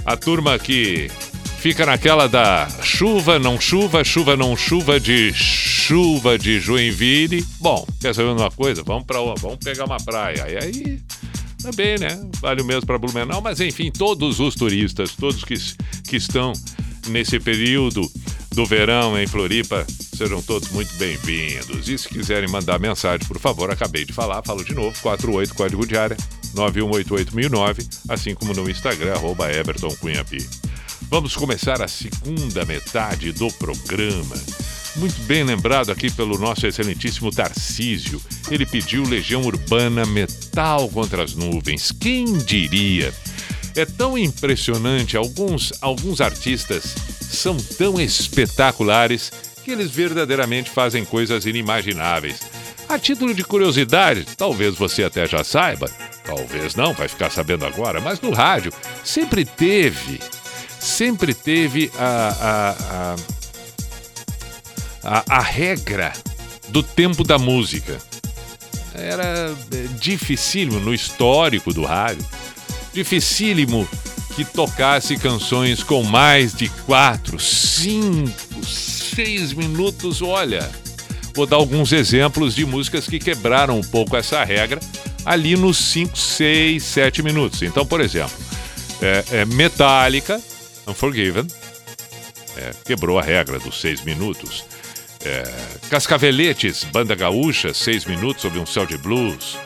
[0.05, 1.09] A turma que
[1.59, 7.45] fica naquela da chuva, não chuva, chuva, não chuva, de chuva de Joinville.
[7.61, 8.83] Bom, quer saber uma coisa?
[8.85, 10.47] Vamos para vamos pegar uma praia.
[10.49, 11.01] E aí
[11.61, 12.21] também, né?
[12.41, 15.55] Vale o mesmo para Blumenau, mas enfim, todos os turistas, todos que,
[16.09, 16.53] que estão
[17.09, 18.09] nesse período
[18.55, 19.85] do verão em Floripa,
[20.17, 21.89] sejam todos muito bem-vindos.
[21.89, 25.87] E se quiserem mandar mensagem, por favor, acabei de falar, falo de novo, 48 código
[25.87, 26.17] de área
[26.55, 29.95] 9188009, assim como no Instagram, arroba Everton.
[31.11, 34.37] Vamos começar a segunda metade do programa.
[34.97, 38.21] Muito bem lembrado aqui pelo nosso excelentíssimo Tarcísio.
[38.51, 41.91] Ele pediu Legião Urbana Metal contra as Nuvens.
[41.93, 43.15] Quem diria?
[43.75, 49.33] É tão impressionante, alguns, alguns artistas são tão espetaculares
[49.65, 52.41] que eles verdadeiramente fazem coisas inimagináveis.
[52.87, 55.91] A título de curiosidade, talvez você até já saiba,
[56.25, 58.73] talvez não, vai ficar sabendo agora, mas no rádio
[59.05, 60.21] sempre teve,
[60.81, 63.15] sempre teve a, a,
[65.03, 66.13] a, a, a regra
[66.69, 67.99] do tempo da música.
[68.95, 72.25] Era é, dificílimo no histórico do rádio,
[72.93, 73.89] dificílimo
[74.35, 80.23] que tocasse canções com mais de quatro, cinco, seis minutos.
[80.23, 80.69] Olha,
[81.35, 84.81] vou dar alguns exemplos de músicas que quebraram um pouco essa regra
[85.25, 87.63] ali nos 5, 6, 7 minutos.
[87.63, 88.33] Então, por exemplo,
[89.03, 90.41] é, é Metallica,
[90.89, 91.47] Unforgiven,
[92.57, 94.65] é, quebrou a regra dos 6 minutos.
[95.25, 95.43] É,
[95.91, 99.57] Cascaveletes, Banda Gaúcha, 6 minutos sobre um céu de blues.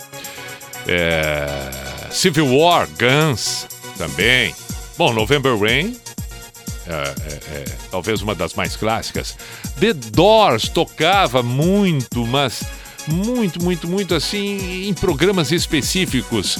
[0.86, 3.66] É, Civil War, Guns,
[3.96, 4.54] também.
[4.98, 5.96] Bom, November Rain,
[6.86, 9.36] é, é, é, talvez uma das mais clássicas.
[9.78, 12.62] The Doors tocava muito, mas
[13.06, 16.58] muito, muito, muito assim em programas específicos.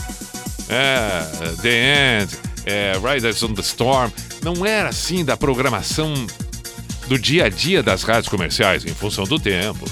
[0.69, 4.11] É, the End, é, Riders on the Storm.
[4.43, 6.13] Não era assim da programação
[7.09, 9.85] do dia a dia das rádios comerciais, em função do tempo.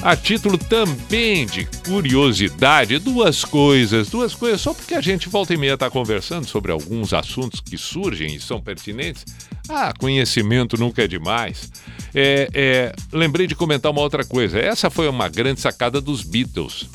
[0.00, 5.56] A título também de curiosidade, duas coisas, duas coisas, só porque a gente volta e
[5.56, 9.24] meia está conversando sobre alguns assuntos que surgem e são pertinentes.
[9.68, 11.72] Ah, conhecimento nunca é demais.
[12.14, 14.58] É, é, lembrei de comentar uma outra coisa.
[14.58, 16.88] Essa foi uma grande sacada dos Beatles.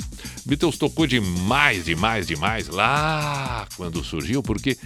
[0.44, 4.76] Beatles tocou demais, demais, demais lá quando surgiu, porque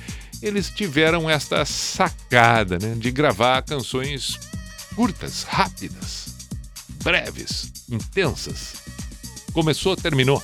[0.41, 4.39] eles tiveram esta sacada né, de gravar canções
[4.95, 6.35] curtas, rápidas,
[7.03, 8.75] breves, intensas.
[9.53, 10.43] Começou, terminou.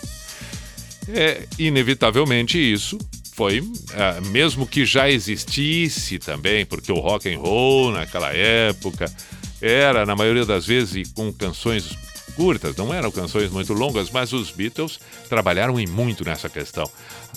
[1.09, 2.99] É, inevitavelmente isso
[3.35, 3.62] foi,
[3.93, 9.12] é, mesmo que já existisse também, porque o rock and roll naquela época
[9.61, 11.97] era, na maioria das vezes, com canções
[12.37, 16.91] curtas, não eram canções muito longas, mas os Beatles trabalharam em muito nessa questão.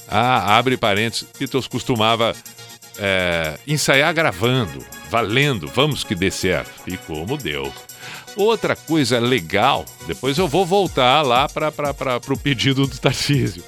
[0.08, 2.34] Ah, abre parênteses, Beatles costumava
[2.98, 6.72] é, ensaiar gravando, valendo, vamos que dê certo.
[6.88, 7.72] E como deu.
[8.36, 13.64] Outra coisa legal, depois eu vou voltar lá para o pedido do Tarcísio.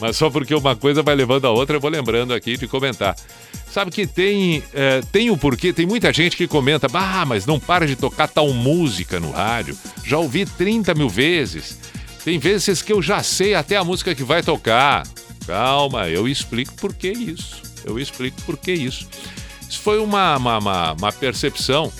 [0.00, 3.16] Mas só porque uma coisa vai levando a outra, eu vou lembrando aqui de comentar.
[3.70, 7.58] Sabe que tem, é, tem o porquê, tem muita gente que comenta, ah, mas não
[7.58, 9.76] para de tocar tal música no rádio.
[10.04, 11.78] Já ouvi 30 mil vezes.
[12.24, 15.06] Tem vezes que eu já sei até a música que vai tocar.
[15.46, 17.62] Calma, eu explico por que isso.
[17.84, 19.08] Eu explico por que isso.
[19.68, 21.92] Isso foi uma, uma, uma, uma percepção.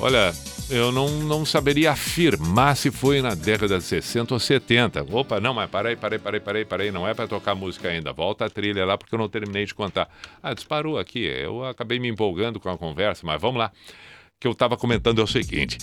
[0.00, 0.34] Olha,
[0.70, 5.06] eu não, não saberia afirmar se foi na década de 60 ou 70.
[5.10, 6.90] Opa, não, mas parei, parei, parei, parei, parei.
[6.90, 8.12] Não é para tocar música ainda.
[8.12, 10.08] Volta a trilha lá porque eu não terminei de contar.
[10.42, 11.20] Ah, disparou aqui.
[11.20, 13.72] Eu acabei me empolgando com a conversa, mas vamos lá.
[14.36, 15.78] O que eu estava comentando é o seguinte: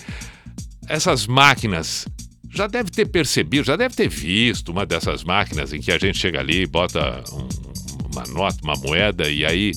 [0.87, 2.07] essas máquinas.
[2.47, 6.17] Já deve ter percebido, já deve ter visto uma dessas máquinas em que a gente
[6.17, 7.49] chega ali, bota um,
[8.13, 9.73] uma nota, uma moeda e aí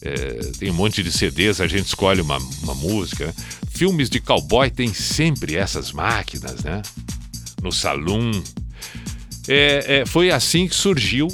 [0.00, 0.14] é,
[0.58, 3.26] tem um monte de CDs, a gente escolhe uma, uma música.
[3.26, 3.34] Né?
[3.74, 6.80] Filmes de cowboy tem sempre essas máquinas, né?
[7.62, 8.30] No salão.
[9.48, 11.28] É, é, foi assim que surgiu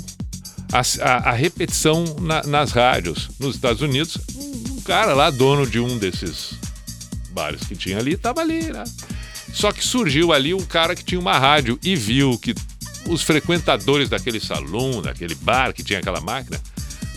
[0.72, 3.28] a, a, a repetição na, nas rádios.
[3.38, 6.54] Nos Estados Unidos, um cara lá, dono de um desses
[7.32, 8.84] bares que tinha ali, estava ali, né?
[9.52, 12.54] Só que surgiu ali um cara que tinha uma rádio e viu que
[13.06, 16.60] os frequentadores daquele salão, daquele bar que tinha aquela máquina,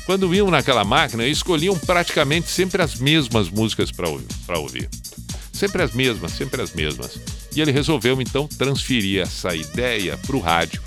[0.06, 4.90] quando iam naquela máquina, escolhiam praticamente sempre as mesmas músicas para ouvir.
[5.64, 7.18] Sempre as mesmas, sempre as mesmas.
[7.56, 10.82] E ele resolveu então transferir essa ideia para o rádio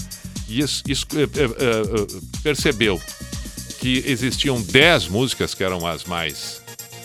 [0.46, 3.00] e isso, isso, uh, uh, percebeu
[3.78, 6.60] que existiam 10 músicas que eram as mais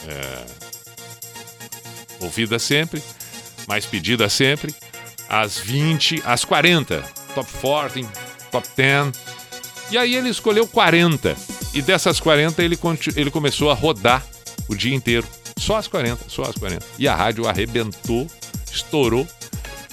[0.05, 0.45] eh,
[2.19, 3.01] ouvidas sempre,
[3.65, 4.75] mais pedidas sempre,
[5.29, 7.01] as 20, as 40,
[7.33, 8.09] top 40,
[8.51, 9.11] top 10.
[9.91, 11.37] E aí ele escolheu 40
[11.73, 12.77] e dessas 40 ele,
[13.15, 14.25] ele começou a rodar
[14.67, 15.25] o dia inteiro.
[15.61, 16.83] Só as 40, só as 40.
[16.97, 18.25] E a rádio arrebentou,
[18.73, 19.27] estourou,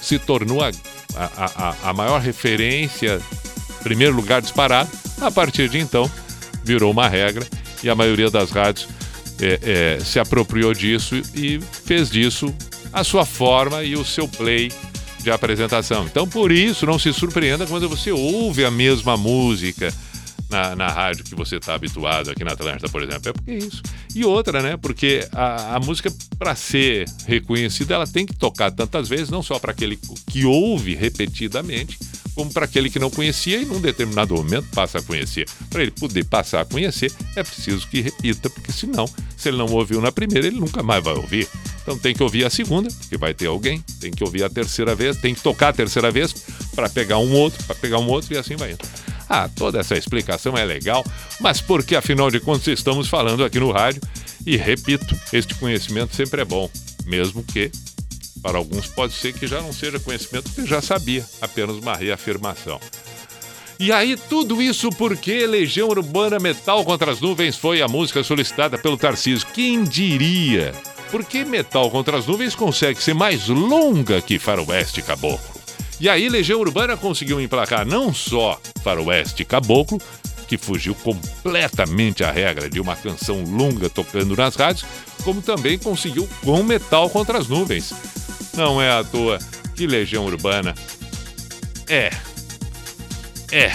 [0.01, 0.71] se tornou a,
[1.15, 3.21] a, a, a maior referência,
[3.83, 4.89] primeiro lugar disparado.
[5.21, 6.09] A partir de então,
[6.63, 7.45] virou uma regra
[7.83, 8.87] e a maioria das rádios
[9.39, 12.51] é, é, se apropriou disso e fez disso
[12.91, 14.71] a sua forma e o seu play
[15.19, 16.05] de apresentação.
[16.05, 19.93] Então, por isso, não se surpreenda quando você ouve a mesma música
[20.49, 23.29] na, na rádio que você está habituado aqui na Atlântida, por exemplo.
[23.29, 23.81] É porque é isso.
[24.15, 24.75] E outra, né?
[24.77, 29.59] Porque a, a música, para ser reconhecida, ela tem que tocar tantas vezes, não só
[29.59, 31.97] para aquele que ouve repetidamente,
[32.33, 35.47] como para aquele que não conhecia e num determinado momento passa a conhecer.
[35.69, 39.67] Para ele poder passar a conhecer, é preciso que repita, porque senão, se ele não
[39.67, 41.47] ouviu na primeira, ele nunca mais vai ouvir.
[41.81, 44.95] Então tem que ouvir a segunda, que vai ter alguém, tem que ouvir a terceira
[44.95, 46.33] vez, tem que tocar a terceira vez
[46.73, 48.87] para pegar um outro, para pegar um outro e assim vai indo.
[49.29, 51.05] Ah, toda essa explicação é legal,
[51.39, 54.01] mas porque afinal de contas estamos falando aqui no rádio
[54.45, 56.67] e repito, este conhecimento sempre é bom,
[57.05, 57.71] mesmo que
[58.41, 62.79] para alguns pode ser que já não seja conhecimento que já sabia, apenas uma reafirmação.
[63.79, 68.77] E aí, tudo isso porque Legião Urbana Metal contra as Nuvens foi a música solicitada
[68.77, 69.47] pelo Tarcísio.
[69.53, 70.73] Quem diria?
[71.09, 75.58] Porque Metal contra as Nuvens consegue ser mais longa que Faroeste Caboclo.
[75.99, 79.99] E aí, Legião Urbana conseguiu emplacar não só Faroeste Caboclo,
[80.47, 84.85] que fugiu completamente à regra de uma canção longa tocando nas rádios,
[85.23, 87.93] como também conseguiu com Metal contra as Nuvens.
[88.55, 89.37] Não é à toa
[89.75, 90.73] que Legião Urbana
[91.89, 92.11] é.
[93.51, 93.71] É.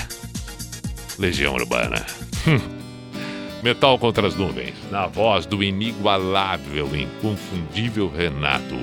[1.19, 2.07] Legião Urbana.
[3.63, 8.75] Metal contra as nuvens, na voz do inigualável, inconfundível Renato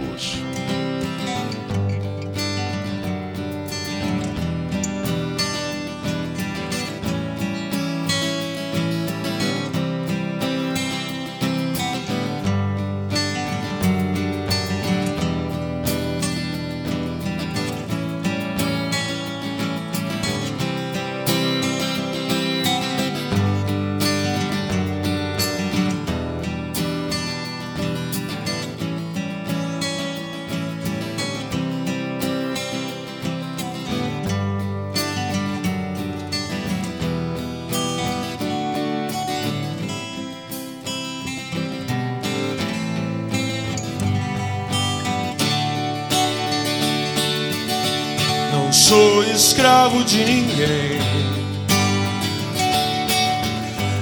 [50.12, 51.00] de ninguém.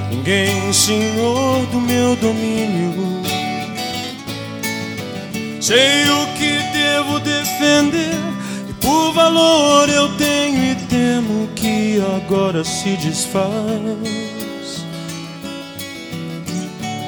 [0.09, 3.21] Ninguém senhor do meu domínio.
[5.61, 8.17] Sei o que devo defender.
[8.67, 13.53] E por valor eu tenho e temo que agora se desfaz.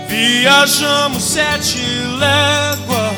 [0.08, 1.80] Viajamos sete
[2.20, 3.11] léguas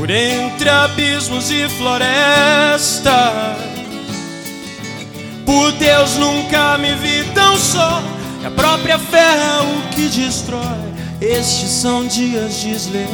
[0.00, 3.12] por entre abismos e florestas.
[5.44, 8.02] Por Deus nunca me vi tão só.
[8.42, 10.64] E a própria fé é o que destrói.
[11.20, 13.10] Estes são dias desleais.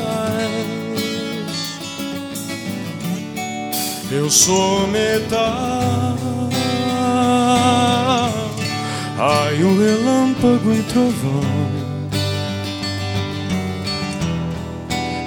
[4.09, 6.17] Eu sou metal.
[9.17, 11.76] Raio, relâmpago e trovão.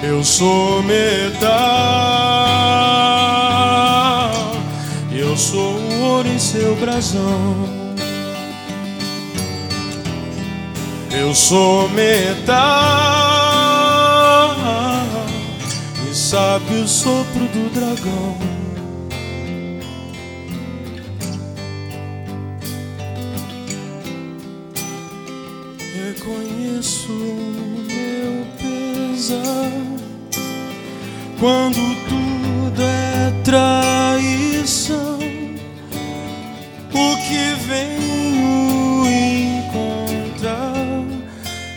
[0.02, 1.50] Eu sou metal,
[5.12, 7.68] eu sou ouro em seu brasão.
[11.12, 12.56] Eu sou metal
[16.10, 18.38] e sabe o sopro do dragão.
[25.94, 28.79] Reconheço o meu
[29.20, 29.70] pesar
[31.38, 31.76] quando
[32.08, 35.18] tudo é traição.
[36.92, 39.06] O que venho
[39.68, 41.04] encontrar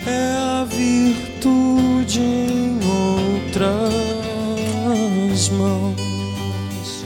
[0.07, 2.79] é a virtude em
[3.35, 3.89] outras
[5.49, 7.03] mãos.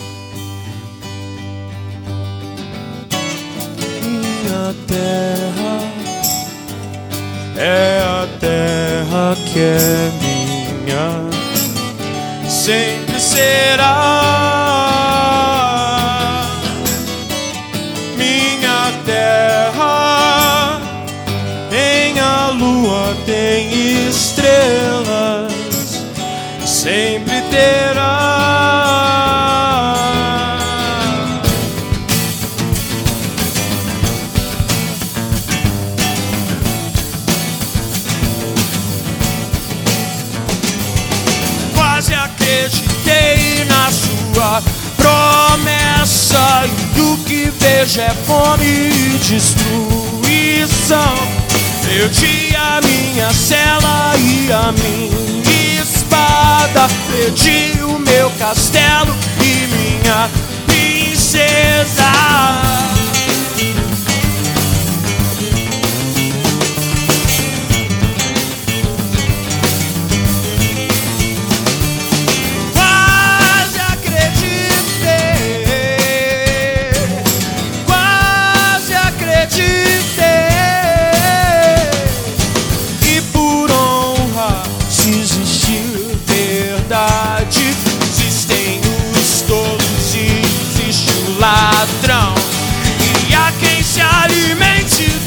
[4.04, 5.78] Minha terra
[7.58, 10.17] é a terra que é
[46.28, 51.16] promessa E o que vejo é fome e destruição.
[51.84, 56.88] Perdi a minha cela e a minha espada.
[57.10, 60.30] Perdi o meu castelo e minha
[60.66, 62.04] princesa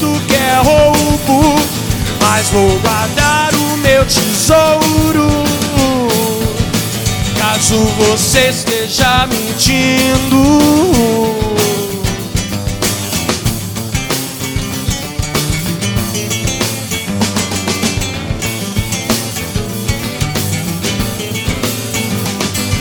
[0.00, 1.54] Cristo que é roubo,
[2.22, 5.28] mas vou guardar o meu tesouro.
[7.38, 10.40] Caso você esteja mentindo.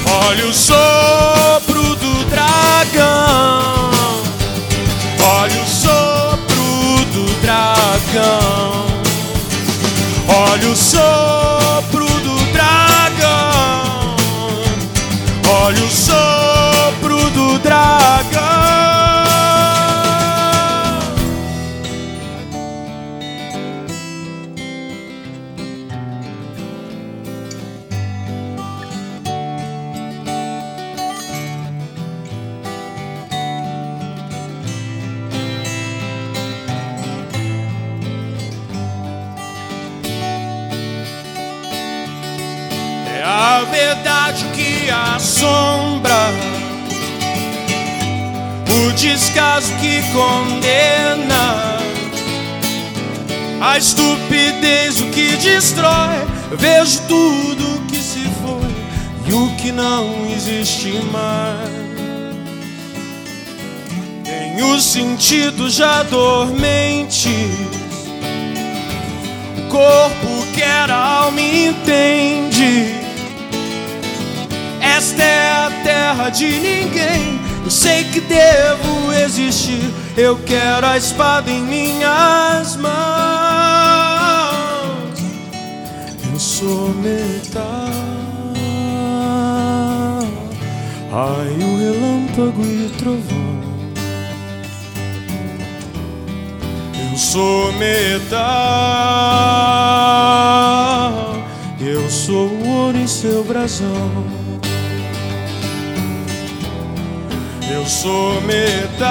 [0.06, 3.79] Olha o sopro do dragão.
[10.60, 14.18] Olha o sopro do dragão.
[15.64, 18.99] Olha o sopro do dragão.
[45.40, 46.32] Assombra,
[48.68, 51.78] o descaso que condena,
[53.62, 56.28] a estupidez o que destrói.
[56.58, 61.70] Vejo tudo que se foi e o que não existe mais.
[64.26, 67.30] Tenho sentidos já dormentes.
[69.58, 72.99] O corpo quer, a alma entende.
[75.00, 77.40] Esta é a terra de ninguém.
[77.64, 79.90] Eu sei que devo existir.
[80.18, 82.92] Eu quero a espada em minhas mãos.
[86.30, 87.88] Eu sou metal.
[91.10, 93.62] Raio, relâmpago e trovão.
[97.10, 98.44] Eu sou metal.
[101.80, 104.39] Eu sou o ouro em seu brasão.
[107.72, 109.08] Eu sou metal.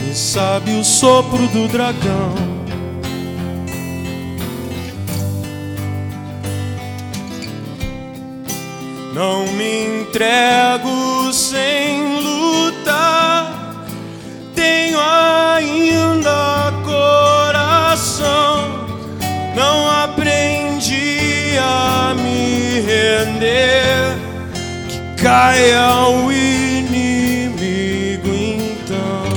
[0.00, 2.34] E sabe o sopro do dragão.
[9.14, 13.84] Não me entrego sem lutar.
[14.54, 18.86] Tenho ainda coração.
[19.54, 24.07] Não aprendi a me render.
[25.28, 27.50] Caia o inimigo
[28.32, 29.28] então.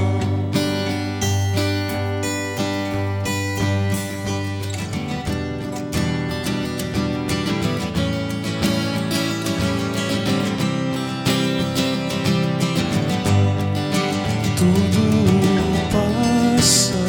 [14.56, 15.04] Tudo
[15.92, 17.04] passa,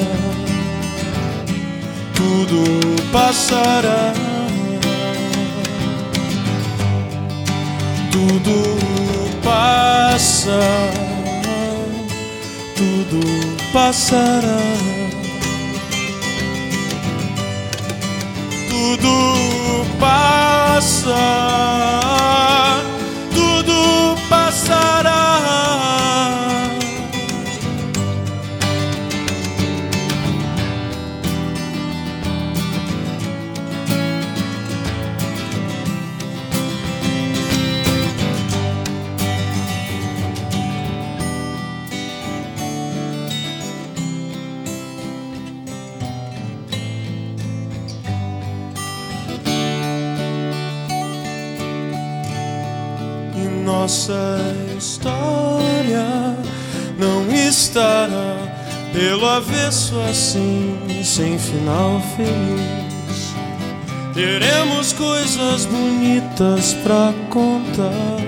[2.16, 2.60] tudo
[3.12, 4.12] passará.
[8.10, 8.71] Tudo
[12.76, 13.20] tudo
[13.72, 14.60] passará.
[18.68, 21.14] Tudo passa,
[53.82, 54.38] nossa
[54.78, 56.06] história
[56.96, 58.36] não estará
[58.92, 63.34] pelo avesso assim, sem final feliz.
[64.14, 68.20] Teremos coisas bonitas pra contar.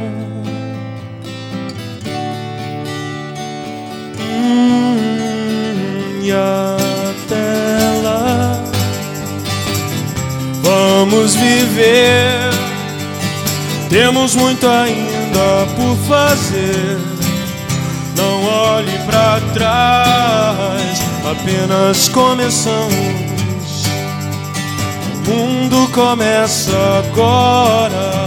[4.18, 4.98] Hum,
[6.24, 8.60] e até lá,
[10.64, 12.50] vamos viver.
[13.88, 15.13] Temos muito ainda
[15.76, 16.98] por fazer.
[18.16, 21.00] Não olhe pra trás,
[21.30, 22.94] apenas começamos.
[25.26, 28.24] O mundo começa agora.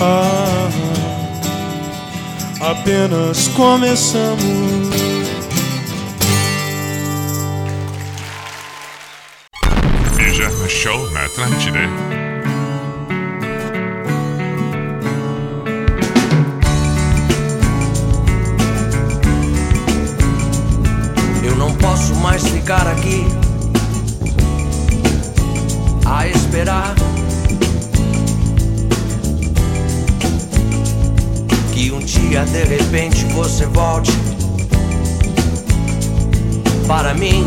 [0.00, 0.68] Ah,
[2.60, 4.90] apenas começamos.
[10.16, 12.19] Pijama Show na Atlântida.
[33.80, 34.12] Volte
[36.86, 37.46] para mim.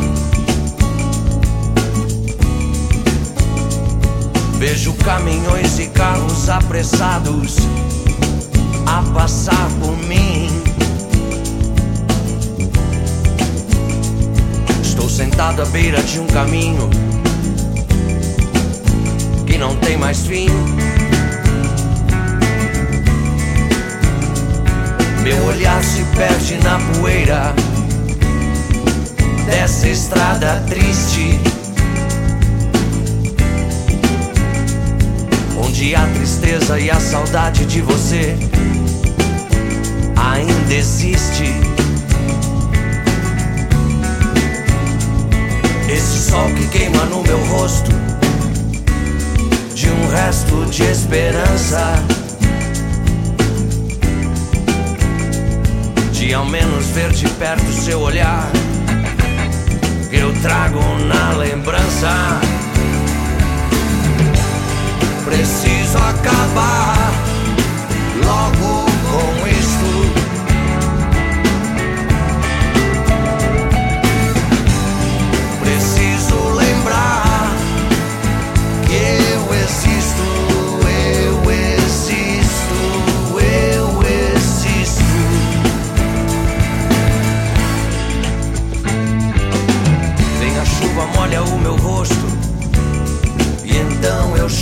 [4.57, 7.57] Vejo caminhões e carros apressados
[8.87, 10.47] a passar por mim.
[14.81, 16.89] Estou sentado à beira de um caminho
[19.45, 20.47] que não tem mais fim.
[25.23, 27.55] Meu olhar se perde na poeira
[29.45, 31.39] dessa estrada triste.
[35.57, 38.35] Onde a tristeza e a saudade de você
[40.17, 41.45] ainda existe.
[45.87, 47.91] Esse sol que queima no meu rosto
[49.73, 52.22] de um resto de esperança.
[56.23, 58.49] De ao menos ver de perto seu olhar
[60.09, 62.39] eu trago na lembrança.
[65.25, 67.11] Preciso acabar
[68.23, 68.72] logo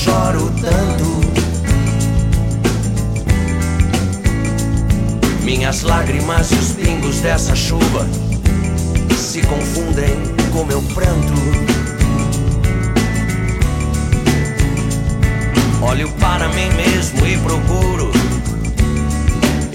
[0.04, 1.22] choro tanto.
[5.44, 8.08] Minhas lágrimas e os pingos dessa chuva
[9.16, 10.16] se confundem
[10.52, 11.34] com meu pranto.
[15.84, 18.12] Olho para mim mesmo e procuro,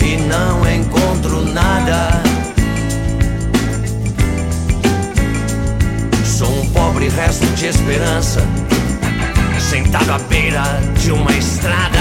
[0.05, 2.20] e não encontro nada.
[6.24, 8.40] Sou um pobre resto de esperança,
[9.68, 10.62] sentado à beira
[10.97, 11.98] de uma estrada.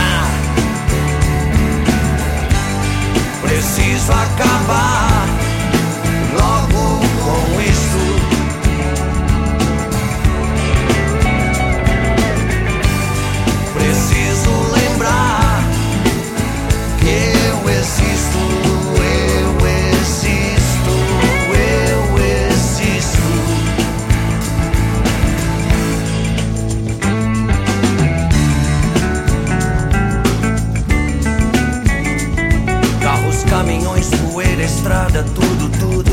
[3.41, 5.25] Preciso acabar
[6.37, 8.05] logo com isso.
[13.73, 15.63] Preciso lembrar
[16.99, 18.74] que eu existo,
[34.75, 36.11] estrada, tudo, tudo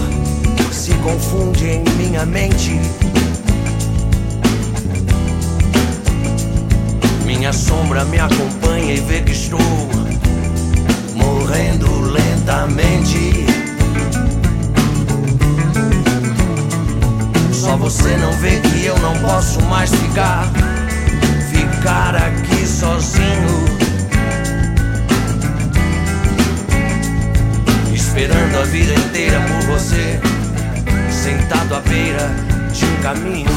[0.72, 2.80] se confunde em minha mente.
[7.26, 9.60] Minha sombra me acompanha e vê que estou
[11.14, 13.46] morrendo lentamente.
[17.52, 20.50] Só você não vê que eu não posso mais ficar,
[21.52, 23.91] ficar aqui sozinho.
[28.14, 30.20] Esperando a vida inteira por você,
[31.10, 32.28] sentado à beira
[32.70, 33.48] de um caminho.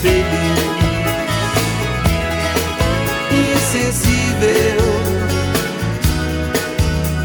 [0.00, 0.64] Feliz.
[3.52, 4.80] Insensível,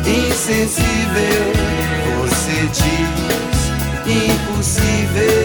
[0.06, 1.44] insensível,
[2.20, 3.30] você diz
[4.10, 5.40] impossível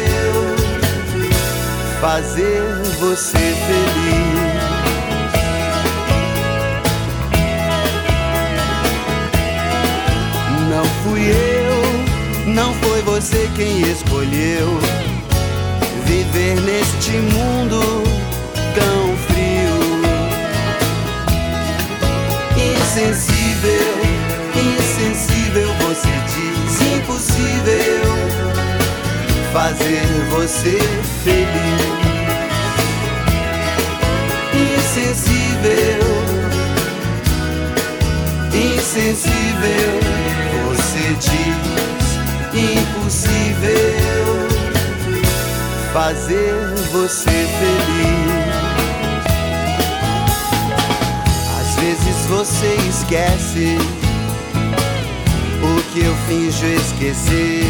[2.00, 2.62] fazer
[2.98, 4.54] você feliz.
[10.70, 14.78] Não fui eu, não foi você quem escolheu
[16.04, 17.80] viver neste mundo
[18.74, 19.74] tão frio.
[22.56, 23.94] Insensível,
[24.54, 28.04] insensível, você diz impossível
[29.52, 30.78] fazer você
[31.22, 31.94] feliz.
[34.76, 36.02] Insensível,
[38.52, 40.00] insensível,
[40.68, 41.74] você diz
[42.54, 44.03] impossível
[45.94, 46.52] fazer
[46.90, 48.34] você feliz.
[51.56, 53.78] Às vezes você esquece
[55.62, 57.64] o que eu finjo esquecer.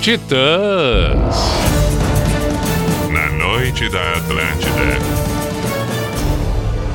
[0.00, 1.36] Titãs.
[3.10, 4.96] Na noite da Atlântida.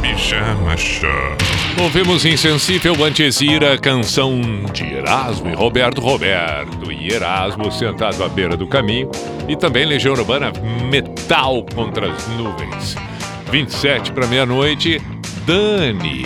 [0.01, 1.09] Pijama Show.
[1.81, 4.39] Ouvimos Insensível antes Ira, canção
[4.71, 6.89] de Erasmo e Roberto Roberto.
[6.89, 9.11] E Erasmo sentado à beira do caminho.
[9.47, 10.51] E também Legião Urbana
[10.89, 12.95] Metal contra as nuvens.
[13.51, 15.01] 27 para meia-noite,
[15.45, 16.25] Dani.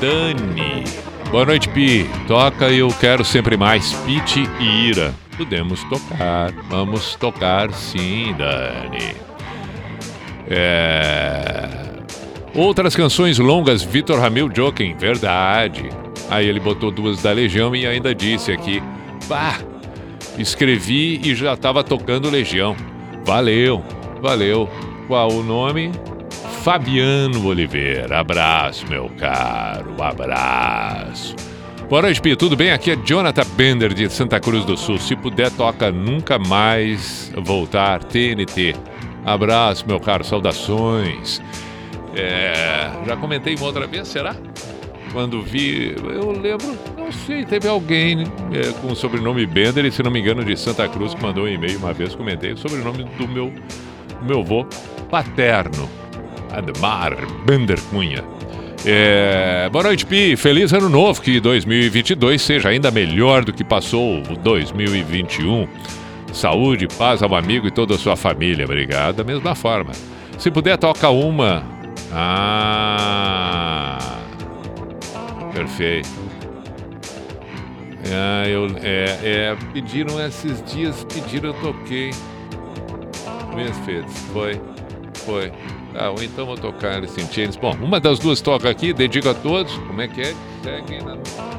[0.00, 0.84] Dani.
[1.30, 2.08] Boa noite, Pi.
[2.26, 5.14] Toca Eu Quero Sempre Mais, Pete e Ira.
[5.36, 6.52] Podemos tocar.
[6.68, 9.14] Vamos tocar sim, Dani.
[10.48, 11.68] É.
[12.54, 15.88] Outras canções longas, Vitor Ramil Joking, verdade.
[16.28, 18.82] Aí ele botou duas da Legião e ainda disse aqui:
[19.28, 19.58] Pá,
[20.38, 22.76] escrevi e já estava tocando Legião.
[23.24, 23.82] Valeu,
[24.20, 24.68] valeu.
[25.06, 25.92] Qual o nome?
[26.62, 28.20] Fabiano Oliveira.
[28.20, 31.34] Abraço, meu caro, abraço.
[31.88, 32.20] Boa noite.
[32.36, 32.70] Tudo bem?
[32.70, 34.98] Aqui é Jonathan Bender de Santa Cruz do Sul.
[34.98, 38.76] Se puder, toca Nunca Mais Voltar TNT.
[39.24, 40.22] Abraço, meu caro.
[40.22, 41.42] Saudações.
[42.14, 44.36] É, já comentei uma outra vez, será?
[45.12, 46.78] Quando vi, eu lembro,
[47.10, 48.22] não sei, teve alguém
[48.52, 51.42] é, com o sobrenome Bender, e se não me engano, de Santa Cruz, que mandou
[51.44, 53.52] um e-mail uma vez, comentei o sobrenome do meu,
[54.20, 54.64] do meu avô
[55.10, 55.90] paterno,
[56.52, 58.22] Admar Bender Cunha.
[58.86, 60.36] É, boa noite, Pi.
[60.36, 65.66] Feliz ano novo, que 2022 seja ainda melhor do que passou o 2021.
[66.32, 68.64] Saúde, paz ao amigo e toda a sua família.
[68.64, 69.90] Obrigado, da mesma forma.
[70.38, 71.64] Se puder, toca uma.
[72.12, 73.98] Ah.
[75.52, 76.29] Perfeito.
[78.12, 82.10] Ah, eu, é, é, pediram esses dias, pediram, eu toquei.
[83.54, 84.60] Misfits, foi,
[85.24, 85.52] foi.
[85.94, 87.26] Ah, ou então vou tocar Alice in.
[87.60, 89.72] Bom, uma das duas toca aqui, dedico a todos.
[89.72, 90.34] Como é que é?
[90.62, 91.16] Seguem na...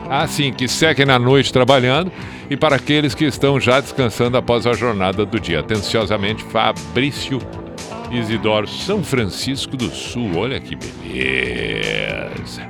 [0.09, 2.11] Ah, sim, que seguem na noite trabalhando.
[2.49, 5.59] E para aqueles que estão já descansando após a jornada do dia.
[5.59, 7.39] Atenciosamente, Fabrício
[8.11, 10.31] Isidoro, São Francisco do Sul.
[10.35, 12.67] Olha que beleza.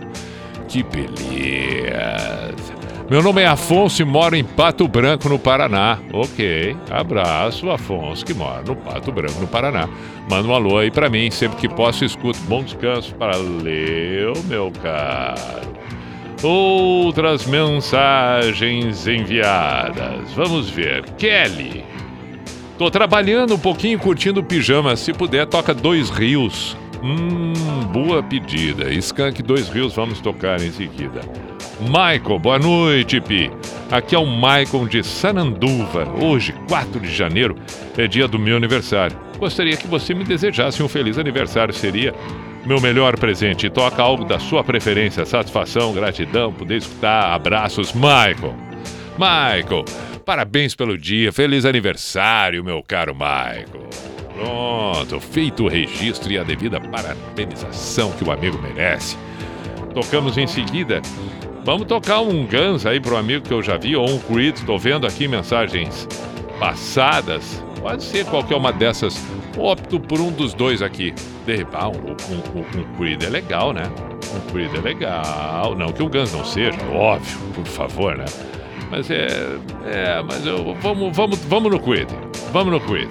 [0.67, 2.80] Que beleza.
[3.11, 5.99] Meu nome é Afonso e moro em Pato Branco, no Paraná.
[6.13, 9.89] Ok, abraço, Afonso, que mora no Pato Branco, no Paraná.
[10.29, 12.39] Manda um alô aí pra mim, sempre que posso, escuto.
[12.47, 13.13] Bom descanso.
[13.19, 15.75] Valeu, meu caro.
[16.41, 20.31] Outras mensagens enviadas.
[20.33, 21.03] Vamos ver.
[21.17, 21.83] Kelly.
[22.77, 24.95] Tô trabalhando um pouquinho, curtindo pijama.
[24.95, 26.77] Se puder, toca Dois Rios.
[27.03, 27.51] Hum,
[27.91, 28.89] boa pedida.
[28.93, 31.19] Skank Dois Rios, vamos tocar em seguida.
[31.81, 33.51] Michael, boa noite, Pi.
[33.89, 36.07] Aqui é o Michael de Sananduva.
[36.23, 37.55] Hoje, 4 de janeiro,
[37.97, 39.17] é dia do meu aniversário.
[39.39, 41.73] Gostaria que você me desejasse um feliz aniversário.
[41.73, 42.13] Seria
[42.67, 43.67] meu melhor presente.
[43.67, 45.25] Toca algo da sua preferência.
[45.25, 47.33] Satisfação, gratidão, poder escutar.
[47.33, 48.55] Abraços, Michael.
[49.17, 49.83] Michael,
[50.23, 51.33] parabéns pelo dia.
[51.33, 53.89] Feliz aniversário, meu caro Michael.
[54.35, 59.17] Pronto, feito o registro e a devida parabenização que o amigo merece.
[59.95, 61.01] Tocamos em seguida
[61.63, 64.79] Vamos tocar um Guns aí pro amigo que eu já vi, ou um Creed, tô
[64.79, 66.07] vendo aqui mensagens
[66.59, 67.63] passadas.
[67.79, 69.23] Pode ser qualquer uma dessas.
[69.57, 71.13] Opto por um dos dois aqui.
[71.45, 73.83] Derribar um, um, um, um Creed é legal, né?
[74.35, 75.75] Um Creed é legal.
[75.75, 78.25] Não que o Guns não seja, óbvio, por favor, né?
[78.89, 79.27] Mas é.
[79.85, 80.75] É, mas eu.
[80.81, 82.09] Vamos, vamos, vamos no Creed.
[82.51, 83.09] Vamos no Creed.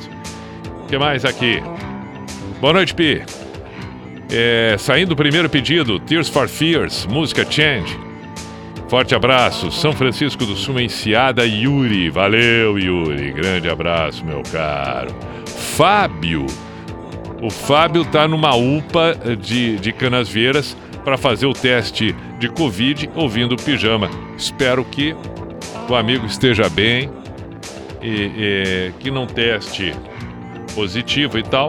[0.82, 1.62] O que mais aqui?
[2.60, 3.22] Boa noite, Pi.
[4.32, 8.09] É, saindo o primeiro pedido, Tears for Fears, música Change.
[8.90, 12.10] Forte abraço, São Francisco do Sul, Enseada, Yuri.
[12.10, 13.30] Valeu, Yuri.
[13.30, 15.14] Grande abraço, meu caro.
[15.46, 16.44] Fábio.
[17.40, 23.54] O Fábio tá numa UPA de, de Canasvieiras para fazer o teste de Covid ouvindo
[23.54, 24.10] pijama.
[24.36, 25.14] Espero que
[25.88, 27.08] o amigo esteja bem
[28.02, 29.94] e, e que não teste
[30.74, 31.68] positivo e tal.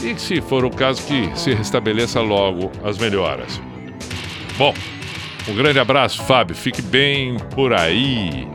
[0.00, 3.60] E se for o caso, que se restabeleça logo as melhoras.
[4.56, 4.72] Bom,
[5.48, 6.54] um grande abraço, Fábio.
[6.54, 8.46] Fique bem por aí.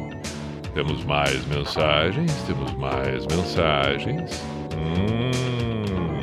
[0.74, 4.44] Temos mais mensagens, temos mais mensagens.
[4.76, 6.22] Hum.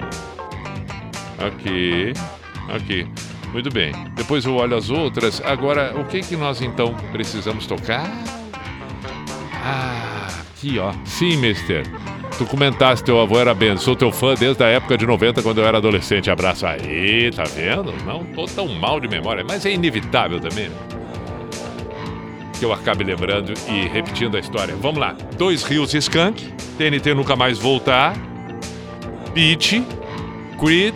[1.39, 2.13] Aqui,
[2.69, 3.07] aqui.
[3.53, 3.93] Muito bem.
[4.15, 5.41] Depois eu olho as outras.
[5.45, 8.07] Agora, o que que nós então precisamos tocar?
[9.55, 10.93] Ah, aqui ó.
[11.05, 11.85] Sim, mister.
[12.39, 13.77] Tu comentaste teu avô era bem.
[13.79, 16.31] Sou teu fã desde a época de 90, quando eu era adolescente.
[16.31, 17.95] Abraço aí, tá vendo?
[18.05, 20.77] Não tô tão mal de memória, mas é inevitável também, né?
[22.59, 24.75] Que eu acabe lembrando e repetindo a história.
[24.77, 25.17] Vamos lá.
[25.39, 26.47] Dois Rios Skunk,
[26.77, 28.15] TNT Nunca Mais Voltar,
[29.33, 29.83] Beach,
[30.59, 30.95] Creed.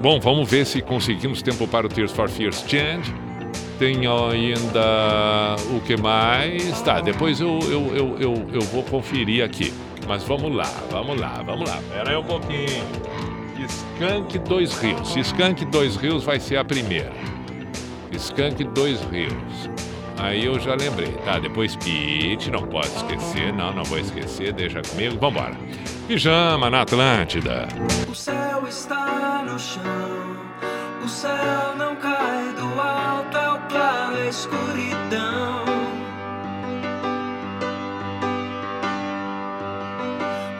[0.00, 3.25] Bom, vamos ver se conseguimos tempo para o Tears for Fears Change.
[3.78, 6.80] Tem ainda o que mais?
[6.82, 9.72] Tá, depois eu, eu, eu, eu, eu vou conferir aqui.
[10.06, 11.78] Mas vamos lá, vamos lá, vamos lá.
[11.92, 12.84] Pera aí um pouquinho.
[13.58, 15.16] Skank Dois Rios.
[15.16, 17.12] Skank Dois Rios vai ser a primeira.
[18.12, 19.70] Skank Dois Rios.
[20.18, 21.38] Aí eu já lembrei, tá?
[21.38, 23.52] Depois Pete, não pode esquecer.
[23.52, 25.18] Não, não vou esquecer, deixa comigo.
[25.18, 25.56] Vambora.
[26.08, 27.68] Pijama na Atlântida.
[28.08, 29.82] O céu está no chão,
[31.06, 35.64] o céu não cai do alto, é o claro, a escuridão.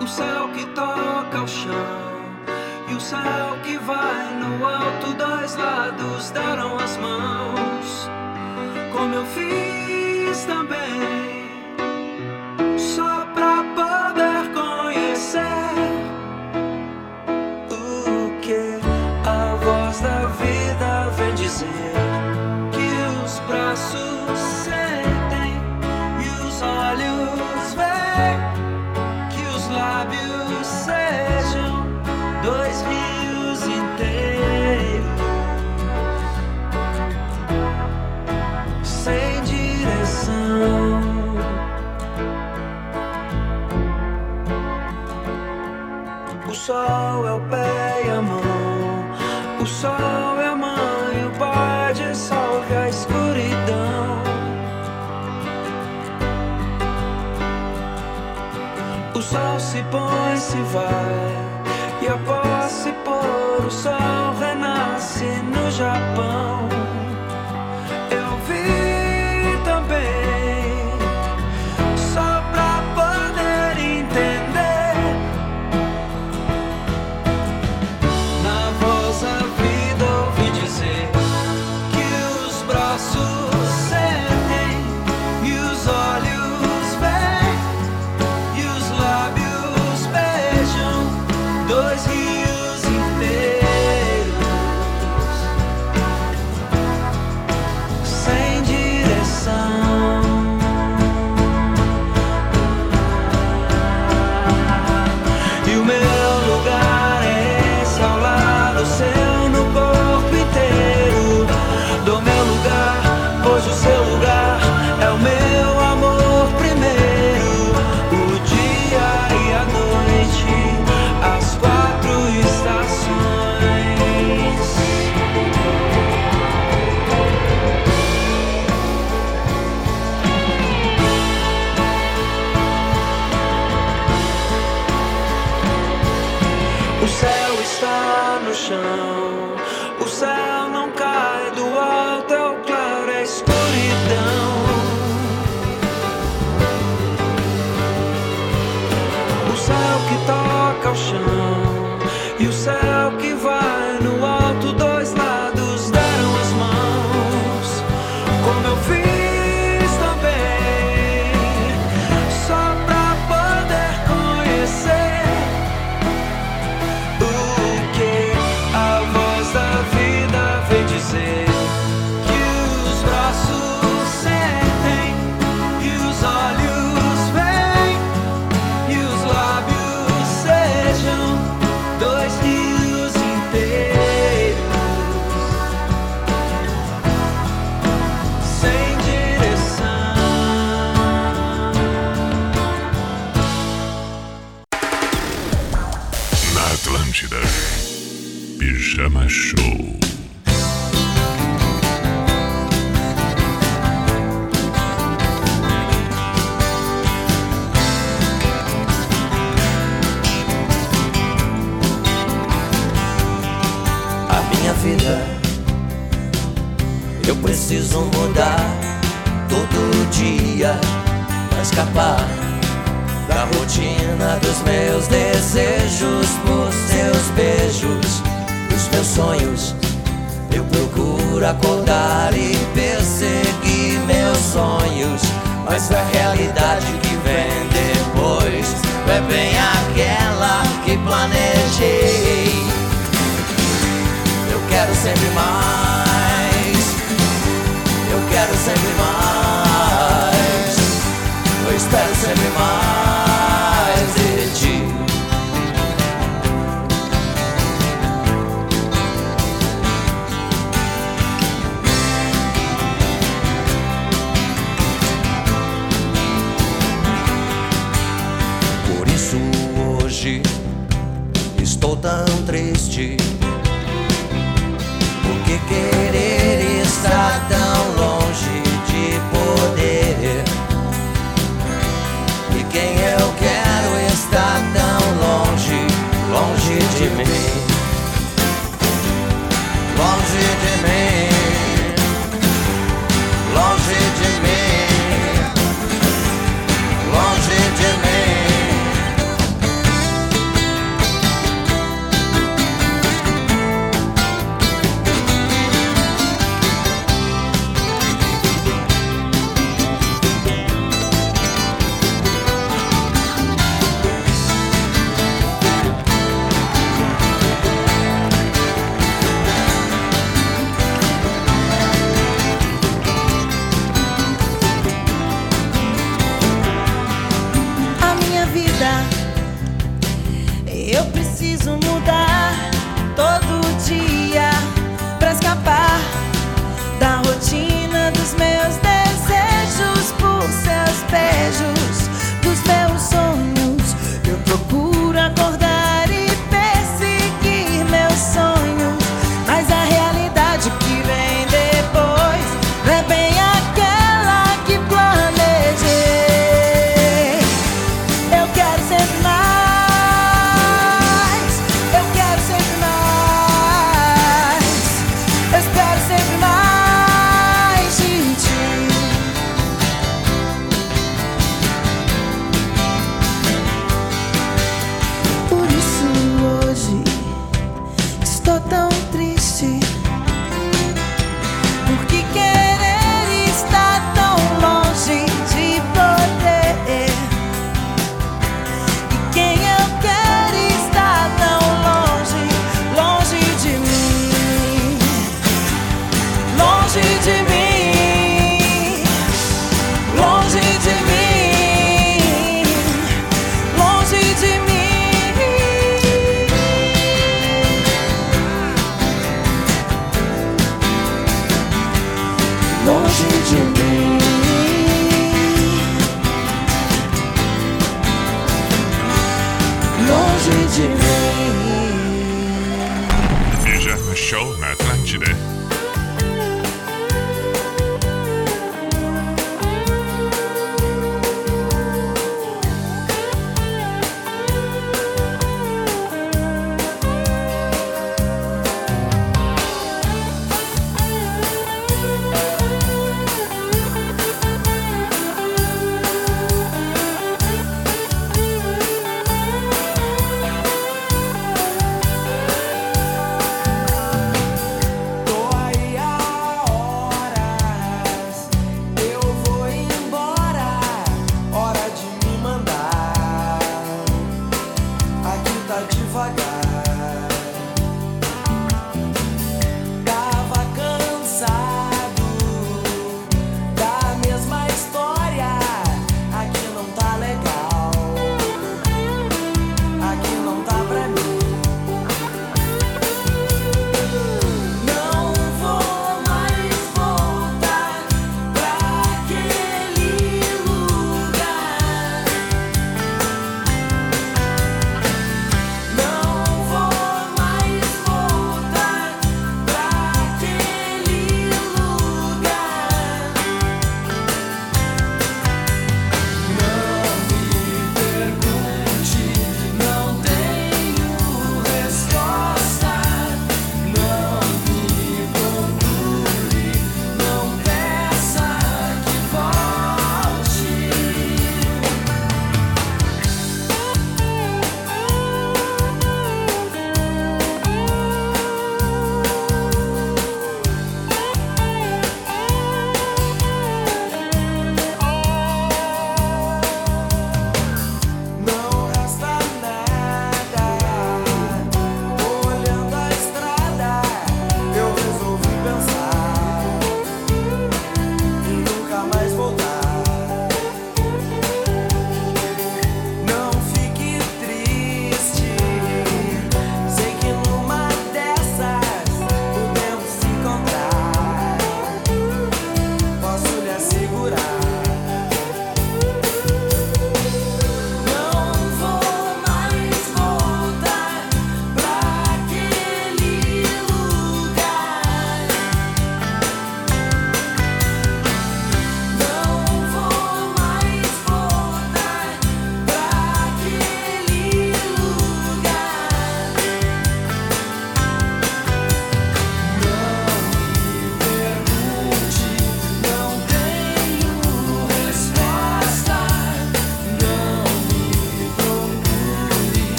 [0.00, 2.22] O céu que toca o chão
[2.88, 8.08] e o céu que vai no alto, dois lados deram as mãos,
[8.92, 11.25] como eu fiz também,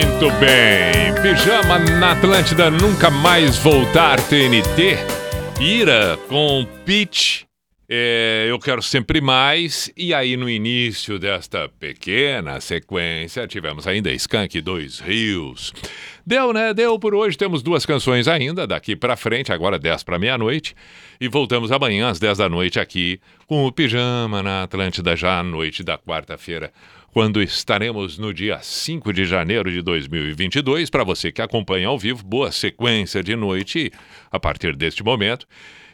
[0.00, 1.12] Muito bem.
[1.20, 4.96] Pijama na Atlântida Nunca Mais Voltar TNT.
[5.60, 7.42] Ira com Pitch.
[7.86, 9.92] É, eu quero sempre mais.
[9.94, 15.74] E aí, no início desta pequena sequência, tivemos ainda Skank Dois Rios.
[16.24, 16.72] Deu, né?
[16.72, 17.36] Deu por hoje.
[17.36, 20.74] Temos duas canções ainda, daqui pra frente, agora 10 para meia-noite.
[21.20, 25.42] E voltamos amanhã às 10 da noite aqui com o Pijama na Atlântida, já à
[25.42, 26.72] noite da quarta-feira
[27.12, 30.90] quando estaremos no dia 5 de janeiro de 2022.
[30.90, 33.90] Para você que acompanha ao vivo, boa sequência de noite
[34.30, 35.46] a partir deste momento.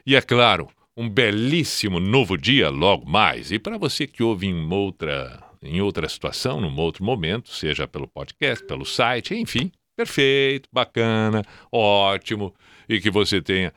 [0.04, 3.50] E é claro, um belíssimo novo dia logo mais.
[3.50, 8.06] E para você que ouve em outra, em outra situação, num outro momento, seja pelo
[8.06, 12.54] podcast, pelo site, enfim, perfeito, bacana, ótimo.
[12.88, 13.72] E que você tenha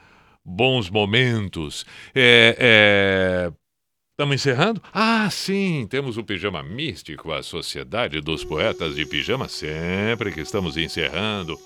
[0.45, 1.85] bons momentos.
[2.13, 3.51] É, é,
[4.19, 4.83] Estamos encerrando?
[4.93, 10.75] Ah, sim, temos o Pijama Místico, a Sociedade dos Poetas de Pijama, sempre que estamos
[10.75, 11.57] encerrando.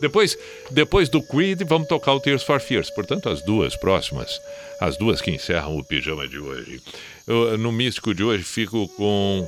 [0.00, 0.34] Depois,
[0.70, 2.88] depois do Creed, vamos tocar o Tears for Fears.
[2.88, 4.40] Portanto, as duas próximas,
[4.80, 6.80] as duas que encerram o Pijama de hoje.
[7.26, 9.46] Eu, no Místico de hoje, fico com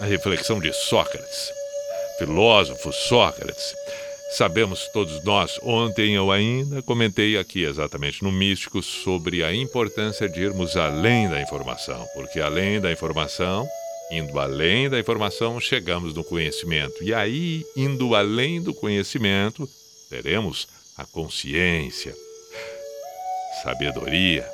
[0.00, 1.52] a reflexão de Sócrates,
[2.18, 3.74] filósofo Sócrates.
[4.36, 10.40] Sabemos todos nós, ontem eu ainda comentei aqui exatamente no Místico sobre a importância de
[10.40, 13.64] irmos além da informação, porque além da informação,
[14.10, 17.04] indo além da informação, chegamos no conhecimento.
[17.04, 19.68] E aí, indo além do conhecimento,
[20.10, 20.66] teremos
[20.96, 22.12] a consciência,
[23.62, 24.44] sabedoria.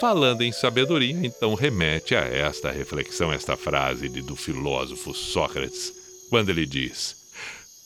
[0.00, 5.92] Falando em sabedoria, então remete a esta reflexão, esta frase de, do filósofo Sócrates,
[6.30, 7.22] quando ele diz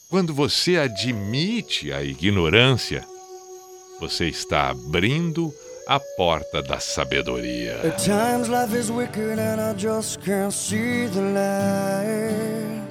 [0.09, 3.05] quando você admite a ignorância,
[4.01, 5.53] você está abrindo
[5.87, 7.81] a porta da sabedoria.
[7.85, 12.89] At times life is wicked and I just can't see the light.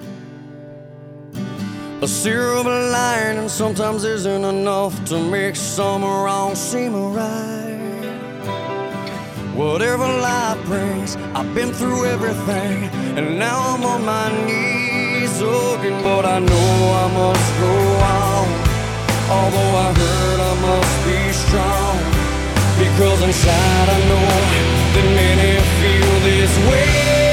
[2.02, 7.66] A silver lining sometimes isn't enough to make some wrong seem right.
[9.56, 12.84] Whatever life brings, I've been through everything,
[13.18, 14.77] and now I'm on my knees
[15.40, 15.98] soaking.
[16.04, 16.70] But I know
[17.04, 17.74] I must go
[18.20, 18.46] on.
[19.38, 21.96] Although I hurt, I must be strong.
[22.84, 24.28] Because inside I know
[24.94, 27.27] that many feel this way.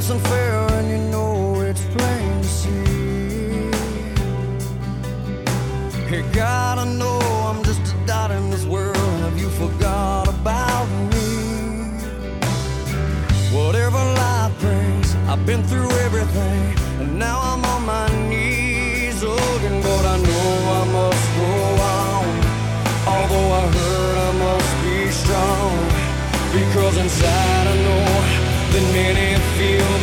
[0.00, 2.70] Life's unfair and you know it's plain to see.
[6.10, 7.18] You gotta know
[7.48, 8.96] I'm just a dot in this world.
[8.96, 11.28] Have you forgot about me?
[13.52, 16.62] Whatever life brings, I've been through everything,
[17.00, 19.82] and now I'm on my knees again.
[19.82, 20.50] But I know
[20.80, 21.52] I must go
[21.98, 22.26] on.
[23.14, 25.72] Although I hurt, I must be strong.
[26.52, 27.49] Because inside I
[28.80, 29.99] that many feel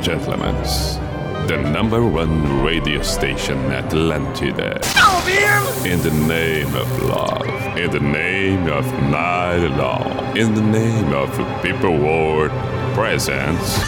[0.00, 0.54] and gentlemen,
[1.46, 4.80] the number one radio station Atlantida.
[5.84, 11.30] In the name of love, in the name of night long, in the name of
[11.62, 12.50] people world
[12.94, 13.78] presence.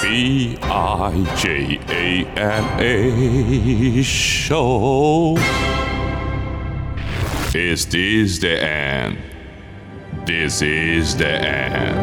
[0.00, 5.36] B I J A N A show.
[7.54, 9.18] Is this the end?
[10.24, 12.01] This is the end.